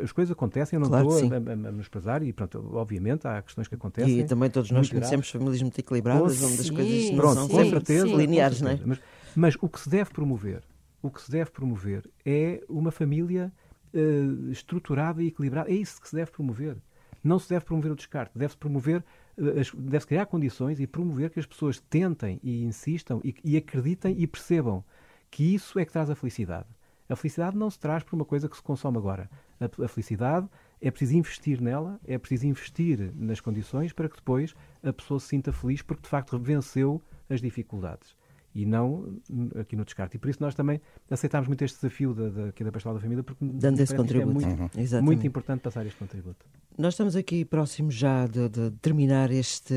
as 0.02 0.10
coisas 0.12 0.32
acontecem, 0.32 0.76
eu 0.76 0.80
não 0.80 0.88
claro 0.88 1.08
estou 1.08 1.32
a, 1.32 1.34
a, 1.34 1.52
a 1.52 1.56
menosprezar, 1.56 2.22
e 2.22 2.32
pronto, 2.32 2.74
obviamente 2.74 3.26
há 3.28 3.42
questões 3.42 3.68
que 3.68 3.74
acontecem. 3.74 4.20
E 4.20 4.24
também 4.24 4.48
todos 4.48 4.70
nós 4.70 4.88
conhecemos 4.88 5.30
famílias 5.30 5.60
muito 5.60 5.78
equilibradas, 5.78 6.42
onde 6.42 6.60
as 6.60 6.70
coisas 6.70 7.10
não 7.10 7.16
pronto, 7.16 7.34
são 7.34 7.48
com 7.48 7.70
certeza, 7.70 8.06
lineares, 8.06 8.60
não 8.60 8.70
é? 8.70 8.80
Mas, 8.84 9.00
mas, 9.34 9.56
o 9.60 9.68
que 9.68 9.78
se 9.78 9.88
deve 9.88 10.10
promover, 10.10 10.62
o 11.02 11.10
que 11.10 11.20
se 11.20 11.30
deve 11.30 11.50
promover 11.50 12.08
é 12.24 12.62
uma 12.68 12.90
família 12.90 13.52
uh, 13.92 14.50
estruturada 14.50 15.22
e 15.22 15.26
equilibrada. 15.26 15.70
É 15.70 15.74
isso 15.74 16.00
que 16.00 16.08
se 16.08 16.16
deve 16.16 16.30
promover. 16.30 16.76
Não 17.22 17.38
se 17.38 17.48
deve 17.50 17.64
promover 17.64 17.92
o 17.92 17.96
descarte, 17.96 18.38
deve-se 18.38 18.56
promover, 18.56 19.04
uh, 19.36 19.76
deve-se 19.76 20.06
criar 20.06 20.24
condições 20.24 20.80
e 20.80 20.86
promover 20.86 21.28
que 21.28 21.38
as 21.38 21.44
pessoas 21.44 21.80
tentem 21.80 22.40
e 22.42 22.64
insistam 22.64 23.20
e, 23.22 23.34
e 23.44 23.58
acreditem 23.58 24.14
e 24.18 24.26
percebam 24.26 24.82
que 25.30 25.54
isso 25.54 25.78
é 25.78 25.84
que 25.84 25.92
traz 25.92 26.08
a 26.08 26.14
felicidade. 26.14 26.66
A 27.08 27.16
felicidade 27.16 27.56
não 27.56 27.70
se 27.70 27.78
traz 27.78 28.02
por 28.02 28.14
uma 28.14 28.24
coisa 28.24 28.48
que 28.48 28.56
se 28.56 28.62
consome 28.62 28.98
agora. 28.98 29.30
A, 29.60 29.84
a, 29.84 29.88
felicidade 29.88 30.48
é 30.80 30.90
preciso 30.90 31.16
investir 31.16 31.60
nela, 31.60 32.00
é 32.04 32.18
preciso 32.18 32.46
investir 32.46 33.12
nas 33.14 33.40
condições 33.40 33.92
para 33.92 34.08
que 34.08 34.16
depois 34.16 34.54
a 34.82 34.92
pessoa 34.92 35.20
se 35.20 35.28
sinta 35.28 35.52
feliz 35.52 35.82
porque 35.82 36.02
de 36.02 36.08
facto 36.08 36.38
venceu 36.38 37.02
as 37.28 37.40
dificuldades 37.40 38.16
e 38.56 38.64
não 38.64 39.18
aqui 39.60 39.76
no 39.76 39.84
descarte. 39.84 40.16
E 40.16 40.18
por 40.18 40.30
isso 40.30 40.38
nós 40.40 40.54
também 40.54 40.80
aceitámos 41.10 41.46
muito 41.46 41.62
este 41.62 41.76
desafio 41.76 42.14
da, 42.14 42.28
da, 42.30 42.44
aqui 42.46 42.64
da 42.64 42.72
Pastoral 42.72 42.94
da 42.94 43.02
Família 43.02 43.22
porque 43.22 43.44
Dando 43.44 43.78
esse 43.80 43.92
é 43.92 43.96
contributo. 43.96 44.30
é 44.30 44.48
muito, 44.48 44.94
uhum. 44.94 45.02
muito 45.02 45.26
importante 45.26 45.60
passar 45.60 45.84
este 45.84 45.98
contributo. 45.98 46.46
Nós 46.78 46.94
estamos 46.94 47.14
aqui 47.16 47.44
próximos 47.44 47.94
já 47.94 48.26
de, 48.26 48.48
de 48.48 48.70
terminar 48.80 49.30
este, 49.30 49.74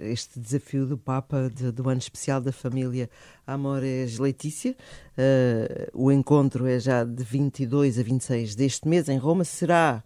este 0.00 0.40
desafio 0.40 0.86
do 0.86 0.96
Papa 0.96 1.50
de, 1.54 1.70
do 1.70 1.88
ano 1.90 1.98
especial 1.98 2.40
da 2.40 2.52
família 2.52 3.10
Amores 3.46 4.18
Letícia. 4.18 4.74
Uh, 5.12 5.90
o 5.92 6.10
encontro 6.10 6.66
é 6.66 6.80
já 6.80 7.04
de 7.04 7.22
22 7.22 7.98
a 7.98 8.02
26 8.02 8.54
deste 8.54 8.88
mês 8.88 9.10
em 9.10 9.18
Roma. 9.18 9.44
Será 9.44 10.02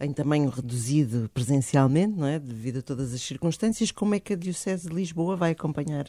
em 0.00 0.12
tamanho 0.12 0.48
reduzido 0.48 1.30
presencialmente, 1.32 2.18
não 2.18 2.26
é? 2.26 2.38
devido 2.38 2.78
a 2.78 2.82
todas 2.82 3.12
as 3.12 3.20
circunstâncias. 3.20 3.90
Como 3.90 4.14
é 4.14 4.20
que 4.20 4.32
a 4.32 4.36
Diocese 4.36 4.88
de 4.88 4.94
Lisboa 4.94 5.36
vai 5.36 5.52
acompanhar 5.52 6.06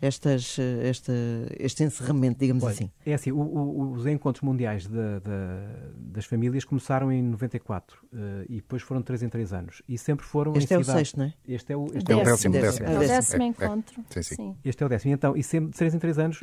estas, 0.00 0.58
eh, 0.58 0.88
esta, 0.88 1.12
este 1.58 1.84
encerramento, 1.84 2.40
digamos 2.40 2.62
Olha, 2.64 2.72
assim? 2.72 2.90
É 3.04 3.14
assim, 3.14 3.32
o, 3.32 3.38
o, 3.38 3.92
os 3.92 4.06
encontros 4.06 4.42
mundiais 4.42 4.86
de, 4.86 4.90
de, 4.94 6.12
das 6.12 6.24
famílias 6.24 6.64
começaram 6.64 7.10
em 7.12 7.22
94 7.22 7.98
uh, 7.98 8.06
eh, 8.12 8.46
e 8.48 8.54
depois 8.56 8.82
foram 8.82 9.00
de 9.00 9.06
3 9.06 9.24
em 9.24 9.28
3 9.28 9.52
anos. 9.52 9.82
E 9.88 9.98
sempre 9.98 10.24
foram 10.24 10.52
Este 10.54 10.74
é 10.74 10.78
cidade... 10.78 10.90
o 10.90 10.92
sexto, 10.92 11.18
não 11.18 11.26
é? 11.26 11.34
Este 11.46 11.72
é 11.72 11.76
o, 11.76 11.86
este 11.86 12.04
décimo, 12.04 12.18
é 12.18 12.22
o 12.22 12.24
décimo. 12.24 12.54
décimo. 12.54 12.86
É 12.86 12.96
o 12.96 12.98
décimo 13.00 13.42
é, 13.42 13.46
encontro. 13.46 14.00
É, 14.00 14.14
sim, 14.14 14.22
sim. 14.22 14.34
sim. 14.36 14.56
Este 14.64 14.82
é 14.82 14.86
o 14.86 14.88
décimo. 14.88 15.14
Então, 15.14 15.36
e 15.36 15.42
sempre 15.42 15.70
de 15.70 15.76
3 15.76 15.94
em 15.94 15.98
3 15.98 16.18
anos 16.18 16.40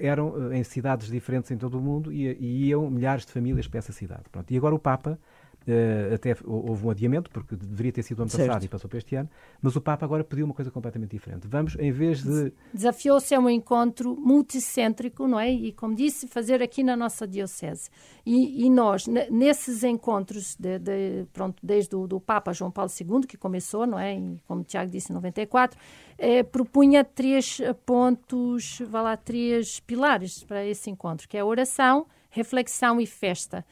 eram 0.00 0.52
em 0.52 0.64
cidades 0.64 1.08
diferentes 1.08 1.50
em 1.50 1.56
todo 1.56 1.78
o 1.78 1.80
mundo 1.80 2.12
e, 2.12 2.26
e 2.26 2.68
iam 2.68 2.90
milhares 2.90 3.24
de 3.26 3.32
famílias 3.32 3.68
para 3.68 3.78
essa 3.78 3.92
cidade. 3.92 4.22
Pronto. 4.30 4.50
E 4.50 4.56
agora 4.56 4.74
o 4.74 4.78
Papa 4.78 5.18
Uh, 5.66 6.14
até 6.14 6.36
houve 6.44 6.86
um 6.86 6.90
adiamento, 6.90 7.28
porque 7.28 7.56
deveria 7.56 7.90
ter 7.90 8.02
sido 8.04 8.20
o 8.20 8.22
ano 8.22 8.30
certo. 8.30 8.46
passado 8.46 8.64
e 8.64 8.68
passou 8.68 8.88
para 8.88 8.98
este 8.98 9.16
ano, 9.16 9.28
mas 9.60 9.74
o 9.74 9.80
Papa 9.80 10.06
agora 10.06 10.22
pediu 10.22 10.44
uma 10.44 10.54
coisa 10.54 10.70
completamente 10.70 11.10
diferente. 11.10 11.48
Vamos, 11.48 11.76
em 11.80 11.90
vez 11.90 12.22
de. 12.22 12.52
Desafiou-se 12.72 13.34
a 13.34 13.40
um 13.40 13.50
encontro 13.50 14.14
multicêntrico, 14.14 15.26
não 15.26 15.40
é? 15.40 15.50
E, 15.50 15.72
como 15.72 15.94
disse, 15.94 16.28
fazer 16.28 16.62
aqui 16.62 16.84
na 16.84 16.96
nossa 16.96 17.26
Diocese. 17.26 17.90
E, 18.24 18.64
e 18.64 18.70
nós, 18.70 19.08
nesses 19.08 19.82
encontros, 19.82 20.56
de, 20.56 20.78
de, 20.78 21.26
pronto, 21.32 21.56
desde 21.60 21.96
o 21.96 22.06
do 22.06 22.20
Papa 22.20 22.52
João 22.52 22.70
Paulo 22.70 22.90
II, 23.00 23.26
que 23.26 23.36
começou, 23.36 23.86
não 23.88 23.98
é? 23.98 24.16
E, 24.16 24.40
como 24.46 24.60
o 24.60 24.64
Tiago 24.64 24.90
disse, 24.90 25.10
em 25.10 25.14
94, 25.14 25.76
eh, 26.18 26.42
propunha 26.42 27.04
três 27.04 27.60
pontos, 27.84 28.80
vá 28.88 29.02
lá, 29.02 29.16
três 29.16 29.80
pilares 29.80 30.44
para 30.44 30.64
esse 30.64 30.88
encontro, 30.90 31.28
que 31.28 31.36
é 31.36 31.44
oração, 31.44 32.06
reflexão 32.30 33.00
e 33.00 33.06
festa. 33.06 33.64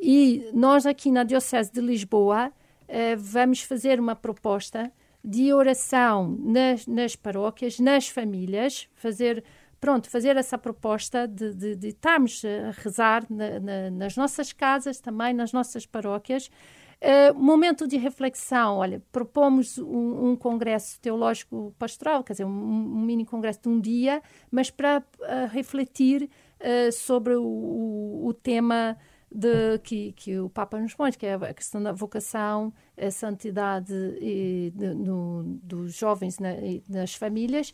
E 0.00 0.50
nós 0.54 0.86
aqui 0.86 1.10
na 1.10 1.24
Diocese 1.24 1.70
de 1.70 1.80
Lisboa 1.80 2.50
eh, 2.88 3.14
vamos 3.16 3.62
fazer 3.62 4.00
uma 4.00 4.16
proposta 4.16 4.90
de 5.22 5.52
oração 5.52 6.36
nas, 6.40 6.86
nas 6.86 7.14
paróquias, 7.14 7.78
nas 7.78 8.08
famílias, 8.08 8.88
fazer 8.94 9.44
pronto, 9.80 10.10
fazer 10.10 10.36
essa 10.36 10.58
proposta 10.58 11.26
de, 11.26 11.54
de, 11.54 11.76
de 11.76 11.88
estarmos 11.88 12.42
a 12.44 12.70
rezar 12.82 13.24
na, 13.30 13.58
na, 13.60 13.90
nas 13.90 14.16
nossas 14.16 14.52
casas, 14.52 15.00
também 15.00 15.32
nas 15.32 15.52
nossas 15.52 15.86
paróquias. 15.86 16.50
Uh, 17.00 17.34
momento 17.34 17.86
de 17.86 17.96
reflexão, 17.96 18.76
olha, 18.76 19.02
propomos 19.10 19.78
um, 19.78 20.30
um 20.30 20.36
congresso 20.36 21.00
teológico 21.00 21.74
pastoral, 21.78 22.22
quer 22.22 22.34
dizer, 22.34 22.44
um, 22.44 22.50
um, 22.50 23.00
mini 23.00 23.24
congresso 23.24 23.60
de 23.62 23.68
um 23.70 23.80
dia, 23.80 24.22
mas 24.50 24.70
para 24.70 24.98
uh, 24.98 25.48
refletir 25.50 26.28
uh, 26.60 26.92
sobre 26.92 27.34
o, 27.36 27.42
o, 27.42 28.26
o 28.26 28.34
tema 28.34 28.98
de, 29.32 29.78
que, 29.78 30.12
que 30.12 30.38
o 30.38 30.48
Papa 30.48 30.78
nos 30.78 30.94
põe, 30.94 31.12
que 31.12 31.24
é 31.24 31.34
a 31.34 31.54
questão 31.54 31.82
da 31.82 31.92
vocação, 31.92 32.72
a 32.96 33.10
santidade 33.10 33.94
e, 34.20 34.72
de, 34.74 34.94
no, 34.94 35.44
dos 35.62 35.94
jovens 35.94 36.38
na, 36.38 36.50
nas 36.88 37.14
famílias. 37.14 37.72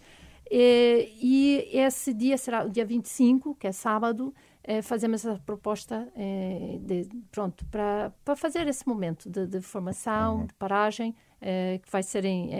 E, 0.51 1.13
e, 1.21 1.79
esse 1.79 2.13
dia 2.13 2.37
será 2.37 2.65
o 2.65 2.71
dia 2.71 2.85
25, 2.85 3.55
que 3.55 3.67
é 3.67 3.73
sábado, 3.73 4.35
é, 4.63 4.83
fazemos 4.83 5.25
essa 5.25 5.41
proposta 5.41 6.09
é, 6.15 6.79
de, 6.81 7.09
pronto, 7.33 7.65
para, 7.67 8.13
para 8.25 8.37
fazer 8.37 8.67
esse 8.69 8.87
momento 8.87 9.31
de, 9.31 9.47
de 9.47 9.61
formação, 9.61 10.41
uhum. 10.41 10.47
de 10.47 10.55
paragem, 10.55 11.15
é, 11.41 11.79
que 11.83 11.91
vai 11.91 12.03
ser 12.03 12.25
em, 12.25 12.51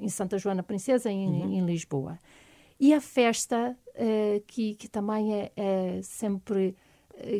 em 0.00 0.08
Santa 0.08 0.38
Joana 0.38 0.62
Princesa, 0.62 1.10
em, 1.10 1.28
uhum. 1.28 1.52
em 1.52 1.64
Lisboa. 1.64 2.18
E 2.78 2.94
a 2.94 3.00
festa, 3.00 3.76
que, 4.46 4.74
que 4.74 4.88
também 4.88 5.34
é, 5.34 5.52
é 5.54 6.00
sempre 6.02 6.74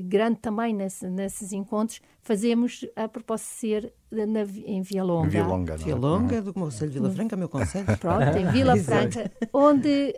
grande 0.05 0.39
também 0.41 0.75
nesse, 0.75 1.09
nesses 1.09 1.53
encontros, 1.53 2.01
fazemos 2.23 2.87
a 2.95 3.09
proposta 3.09 3.47
de 3.47 3.55
ser 3.55 3.93
na, 4.11 4.43
em 4.67 4.83
Via 4.83 5.05
Longa. 5.05 5.29
Via 5.29 5.47
Longa, 5.47 5.77
Via 5.77 5.97
Longa 5.97 6.37
uhum. 6.37 6.43
do 6.43 6.55
Conselho 6.55 6.91
de 6.91 6.99
Vila 6.99 7.11
Franca, 7.11 7.37
meu 7.37 7.49
conselho. 7.49 7.87
Pronto, 7.99 8.37
em 8.37 8.47
Vila 8.51 8.77
Franca, 8.77 9.31
onde 9.53 10.15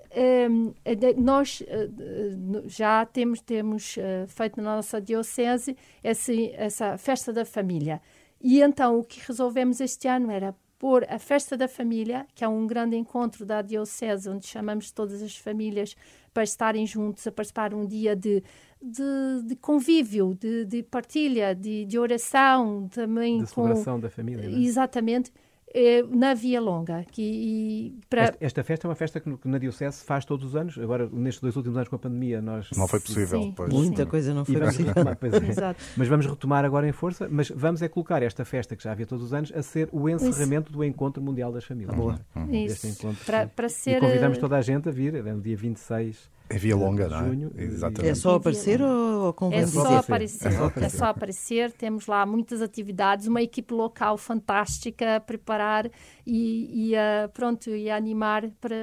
um, 0.50 0.74
nós 1.16 1.60
uh, 1.60 2.62
já 2.66 3.04
temos, 3.04 3.40
temos 3.40 3.96
uh, 3.96 4.26
feito 4.28 4.60
na 4.60 4.76
nossa 4.76 5.00
diocese 5.00 5.76
essa, 6.02 6.32
essa 6.54 6.98
festa 6.98 7.32
da 7.32 7.44
família. 7.44 8.00
E 8.40 8.60
então 8.60 8.98
o 8.98 9.04
que 9.04 9.20
resolvemos 9.26 9.80
este 9.80 10.08
ano 10.08 10.30
era 10.30 10.54
pôr 10.82 11.06
a 11.08 11.16
festa 11.16 11.56
da 11.56 11.68
família, 11.68 12.26
que 12.34 12.42
é 12.42 12.48
um 12.48 12.66
grande 12.66 12.96
encontro 12.96 13.46
da 13.46 13.62
diocese, 13.62 14.28
onde 14.28 14.48
chamamos 14.48 14.90
todas 14.90 15.22
as 15.22 15.36
famílias 15.36 15.94
para 16.34 16.42
estarem 16.42 16.84
juntos, 16.84 17.24
a 17.24 17.30
participar 17.30 17.72
um 17.72 17.86
dia 17.86 18.16
de 18.16 18.42
de, 18.82 19.42
de 19.46 19.54
convívio, 19.54 20.34
de, 20.34 20.64
de 20.64 20.82
partilha, 20.82 21.54
de, 21.54 21.84
de, 21.84 21.96
oração 22.00 22.88
também. 22.88 23.44
De 23.44 23.48
celebração 23.48 23.94
com, 23.94 24.00
da 24.00 24.10
família. 24.10 24.48
Não? 24.48 24.58
É? 24.58 24.60
Exatamente. 24.60 25.32
É, 25.74 26.02
na 26.02 26.34
Via 26.34 26.60
Longa. 26.60 27.04
Que, 27.10 27.98
para... 28.10 28.24
esta, 28.24 28.36
esta, 28.40 28.64
festa 28.64 28.86
é 28.86 28.88
uma 28.88 28.94
festa 28.94 29.20
que, 29.20 29.38
na 29.44 29.58
Diocese 29.58 30.04
faz 30.04 30.24
todos 30.24 30.46
os 30.46 30.56
anos. 30.56 30.76
Agora, 30.78 31.08
nestes 31.10 31.40
dois 31.40 31.56
últimos 31.56 31.76
anos 31.76 31.88
com 31.88 31.96
a 31.96 31.98
pandemia, 31.98 32.42
nós. 32.42 32.68
Não 32.76 32.86
foi 32.86 33.00
possível. 33.00 33.40
Sim, 33.40 33.52
pois. 33.56 33.72
Muita 33.72 34.04
coisa 34.04 34.34
não 34.34 34.44
foi 34.44 34.60
possível. 34.60 34.92
Retomar, 34.92 35.18
é. 35.22 35.48
Exato. 35.48 35.82
Mas 35.96 36.08
vamos 36.08 36.26
retomar 36.26 36.64
agora 36.64 36.86
em 36.86 36.92
força. 36.92 37.28
Mas 37.30 37.48
vamos 37.48 37.80
é 37.80 37.88
colocar 37.88 38.22
esta 38.22 38.44
festa, 38.44 38.76
que 38.76 38.84
já 38.84 38.92
havia 38.92 39.06
todos 39.06 39.24
os 39.24 39.32
anos, 39.32 39.52
a 39.54 39.62
ser 39.62 39.88
o 39.92 40.08
encerramento 40.08 40.70
Isso. 40.70 40.78
do 40.78 40.84
Encontro 40.84 41.22
Mundial 41.22 41.52
das 41.52 41.64
Famílias. 41.64 41.94
Boa. 41.94 42.20
Uhum. 42.36 42.54
Isso. 42.54 42.86
Encontro, 42.86 43.24
para, 43.24 43.46
para 43.46 43.68
ser... 43.68 43.96
E 43.96 44.00
convidamos 44.00 44.38
toda 44.38 44.56
a 44.56 44.60
gente 44.60 44.88
a 44.88 44.92
vir, 44.92 45.14
é 45.14 45.22
no 45.22 45.40
dia 45.40 45.56
26 45.56 46.30
é 46.48 46.58
via 46.58 46.76
longa, 46.76 47.08
não 47.08 47.20
é? 47.20 47.28
Junho, 47.28 47.52
Exatamente. 47.56 48.10
É 48.10 48.14
só 48.14 48.34
aparecer 48.34 48.82
ou 48.82 49.32
convém 49.32 49.60
é 49.60 49.66
só 49.66 49.96
aparecer. 49.96 50.48
É 50.48 50.50
só 50.50 50.64
aparecer. 50.66 50.84
É 50.84 50.88
só 50.88 51.04
aparecer. 51.06 51.72
Temos 51.72 52.06
lá 52.06 52.26
muitas 52.26 52.60
atividades, 52.60 53.26
uma 53.26 53.42
equipe 53.42 53.72
local 53.72 54.18
fantástica 54.18 55.16
a 55.16 55.20
preparar 55.20 55.90
e, 56.26 56.90
e 56.90 56.96
a, 56.96 57.30
pronto, 57.32 57.70
e 57.70 57.88
a 57.88 57.96
animar 57.96 58.50
para, 58.60 58.76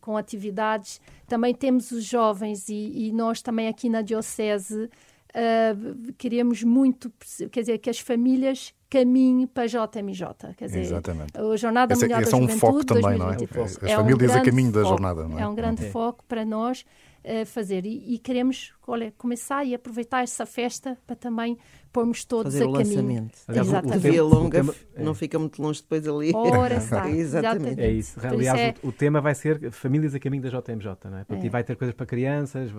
com 0.00 0.16
atividades. 0.16 1.00
Também 1.26 1.54
temos 1.54 1.90
os 1.90 2.04
jovens 2.04 2.68
e, 2.68 3.08
e 3.08 3.12
nós 3.12 3.42
também 3.42 3.68
aqui 3.68 3.88
na 3.88 4.00
Diocese 4.00 4.88
uh, 5.32 6.12
queremos 6.16 6.62
muito, 6.62 7.12
quer 7.50 7.60
dizer, 7.60 7.78
que 7.78 7.90
as 7.90 7.98
famílias 7.98 8.72
caminhem 8.92 9.46
para 9.46 9.62
a 9.62 9.66
JMJ. 9.66 10.54
Quer 10.54 10.66
dizer, 10.66 10.80
Exatamente. 10.80 11.32
a 11.38 11.56
Jornada 11.56 11.94
esse, 11.94 12.02
Mundial 12.02 12.20
esse 12.20 12.30
da 12.30 12.36
é 12.36 12.40
um 12.40 12.42
Juventude 12.42 12.60
foco 12.60 12.84
também, 12.84 13.18
2023. 13.18 13.56
não 13.56 13.64
é? 13.64 13.64
As 13.64 13.82
é 13.82 13.96
famílias 13.96 14.30
um 14.32 14.34
a 14.34 14.40
caminho 14.42 14.72
da 14.72 14.84
jornada, 14.84 15.26
não 15.26 15.38
é? 15.38 15.42
É 15.42 15.48
um 15.48 15.54
grande 15.54 15.90
foco 15.90 16.22
para 16.28 16.44
nós 16.44 16.84
uh, 17.24 17.46
fazer 17.46 17.86
e, 17.86 18.14
e, 18.14 18.18
queremos 18.18 18.74
olha, 18.86 19.12
começar 19.16 19.64
e 19.64 19.74
aproveitar 19.74 20.22
essa 20.22 20.44
festa 20.44 20.98
para 21.06 21.16
também 21.16 21.56
pormos 21.92 22.24
todos 22.24 22.54
Fazer 22.54 22.64
a 22.64 22.68
o 22.68 22.72
caminho. 22.72 22.96
Lançamento. 22.96 23.38
Exatamente. 23.48 23.94
A 23.94 24.10
via 24.10 24.24
longa 24.24 24.58
tema, 24.58 24.74
é. 24.94 25.02
não 25.02 25.14
fica 25.14 25.38
muito 25.38 25.60
longe 25.60 25.82
depois 25.82 26.08
ali. 26.08 26.32
Ora 26.34 26.76
está. 26.76 27.10
Exatamente. 27.10 27.80
É 27.80 27.90
isso. 27.90 28.18
Aliás, 28.26 28.58
é... 28.58 28.74
O, 28.82 28.88
o, 28.88 28.92
tema 28.92 29.20
vai 29.20 29.34
ser 29.34 29.70
famílias 29.70 30.14
a 30.14 30.18
caminho 30.18 30.42
da 30.42 30.48
JMJ, 30.48 31.10
não 31.10 31.18
é? 31.18 31.24
Porque 31.24 31.46
é. 31.46 31.50
vai 31.50 31.62
ter 31.62 31.76
coisas 31.76 31.94
para 31.94 32.06
crianças, 32.06 32.70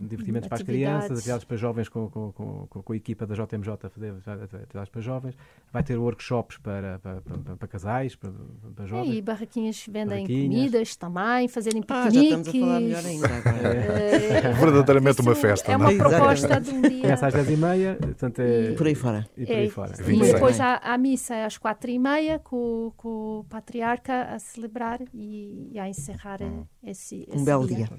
divertimentos 0.00 0.48
para 0.48 0.56
as 0.56 0.62
crianças, 0.62 1.10
atividades 1.18 1.44
para 1.44 1.56
jovens 1.56 1.88
com, 1.88 2.08
com, 2.08 2.32
com, 2.32 2.82
com, 2.82 2.92
a 2.92 2.96
equipa 2.96 3.26
da 3.26 3.34
JMJ 3.34 3.72
a 3.72 3.88
fazer 3.88 4.14
atividades 4.26 4.90
para 4.90 5.00
jovens, 5.00 5.27
vai 5.72 5.82
ter 5.82 5.98
workshops 5.98 6.56
para, 6.58 6.98
para, 6.98 7.20
para, 7.20 7.56
para 7.56 7.68
casais, 7.68 8.16
para, 8.16 8.30
para 8.74 8.86
jovens. 8.86 9.14
e 9.14 9.22
barraquinhas 9.22 9.84
vendem 9.86 10.24
barraquinhas. 10.24 10.54
comidas 10.54 10.96
também, 10.96 11.48
fazerem 11.48 11.82
piqueniques. 11.82 12.06
Ah, 12.06 12.10
já 12.10 12.22
estamos 12.22 12.48
a 12.48 12.52
falar 12.52 12.80
melhor 12.80 13.04
ainda 13.04 13.26
agora. 13.26 13.74
É. 13.74 14.52
Verdadeiramente 14.58 15.20
uma 15.20 15.34
festa, 15.34 15.72
É 15.72 15.76
uma 15.76 15.94
proposta 15.94 16.60
de 16.60 16.70
um 16.70 16.80
dia. 16.80 17.02
Começa 17.02 17.26
às 17.26 17.34
10h30, 17.34 17.96
portanto 17.98 18.38
é... 18.40 18.70
E 18.70 18.74
por 18.74 18.86
aí 18.86 18.94
fora. 18.94 19.28
E 19.36 19.46
por 19.46 19.54
aí 19.54 19.66
é, 19.66 19.70
fora. 19.70 19.94
E 20.06 20.18
depois 20.20 20.60
há 20.60 20.76
a 20.76 20.96
missa 20.96 21.34
é 21.34 21.44
às 21.44 21.58
4h30 21.58 22.38
com, 22.40 22.92
com 22.96 23.40
o 23.40 23.44
patriarca 23.44 24.22
a 24.22 24.38
celebrar 24.38 25.00
e, 25.12 25.70
e 25.72 25.78
a 25.78 25.88
encerrar 25.88 26.42
hum. 26.42 26.64
esse, 26.82 27.26
esse 27.28 27.36
Um 27.36 27.44
belo 27.44 27.66
dia. 27.66 27.76
dia. 27.76 27.90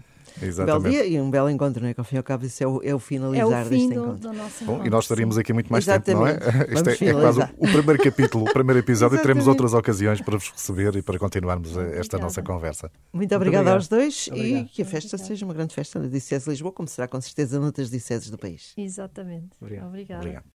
Exatamente. 0.41 0.79
Um 0.79 0.91
belo 0.91 0.93
dia 0.93 1.05
e 1.05 1.21
um 1.21 1.29
belo 1.29 1.49
encontro, 1.49 1.81
não 1.81 1.89
é? 1.89 1.93
Que 1.93 1.99
ao 1.99 2.03
fim 2.03 2.15
e 2.15 2.17
ao 2.17 2.23
cabo 2.23 2.45
isso 2.45 2.63
é 2.63 2.67
o, 2.67 2.81
é 2.83 2.95
o 2.95 2.99
finalizar 2.99 3.61
é 3.61 3.65
o 3.65 3.65
fim 3.65 3.69
deste 3.69 3.87
do, 3.87 3.93
encontro. 3.93 4.29
Do 4.29 4.33
nosso 4.33 4.65
Bom, 4.65 4.85
e 4.85 4.89
nós 4.89 5.03
estaríamos 5.05 5.37
aqui 5.37 5.53
muito 5.53 5.71
mais 5.71 5.85
Exatamente. 5.85 6.39
tempo, 6.39 6.51
não 6.51 6.61
é? 6.61 6.65
Isto 6.73 6.89
é, 7.03 7.07
é, 7.07 7.13
quase 7.13 7.39
o, 7.39 7.43
o 7.57 7.71
primeiro 7.71 8.03
capítulo, 8.03 8.45
o 8.45 8.53
primeiro 8.53 8.79
episódio 8.79 9.17
e 9.17 9.21
teremos 9.21 9.47
outras 9.47 9.73
ocasiões 9.73 10.21
para 10.21 10.37
vos 10.37 10.49
receber 10.51 10.95
e 10.95 11.01
para 11.01 11.19
continuarmos 11.19 11.69
esta 11.69 11.81
Obrigada. 11.81 12.23
nossa 12.23 12.41
conversa. 12.41 12.91
Muito 13.13 13.35
obrigada 13.35 13.73
aos 13.73 13.87
dois 13.87 14.27
obrigado. 14.27 14.61
e 14.61 14.65
que 14.65 14.81
a 14.81 14.85
festa 14.85 15.15
Obrigado. 15.15 15.27
seja 15.27 15.45
uma 15.45 15.53
grande 15.53 15.73
festa 15.73 15.99
na 15.99 16.07
Dicese 16.07 16.45
de 16.45 16.51
Lisboa, 16.51 16.71
como 16.71 16.87
será 16.87 17.07
com 17.07 17.19
certeza 17.19 17.59
noutras 17.59 17.89
diceses 17.89 18.29
do 18.29 18.37
país. 18.37 18.73
Exatamente. 18.77 19.49
Obrigado. 19.59 19.87
Obrigada. 19.87 20.21
Obrigado. 20.21 20.43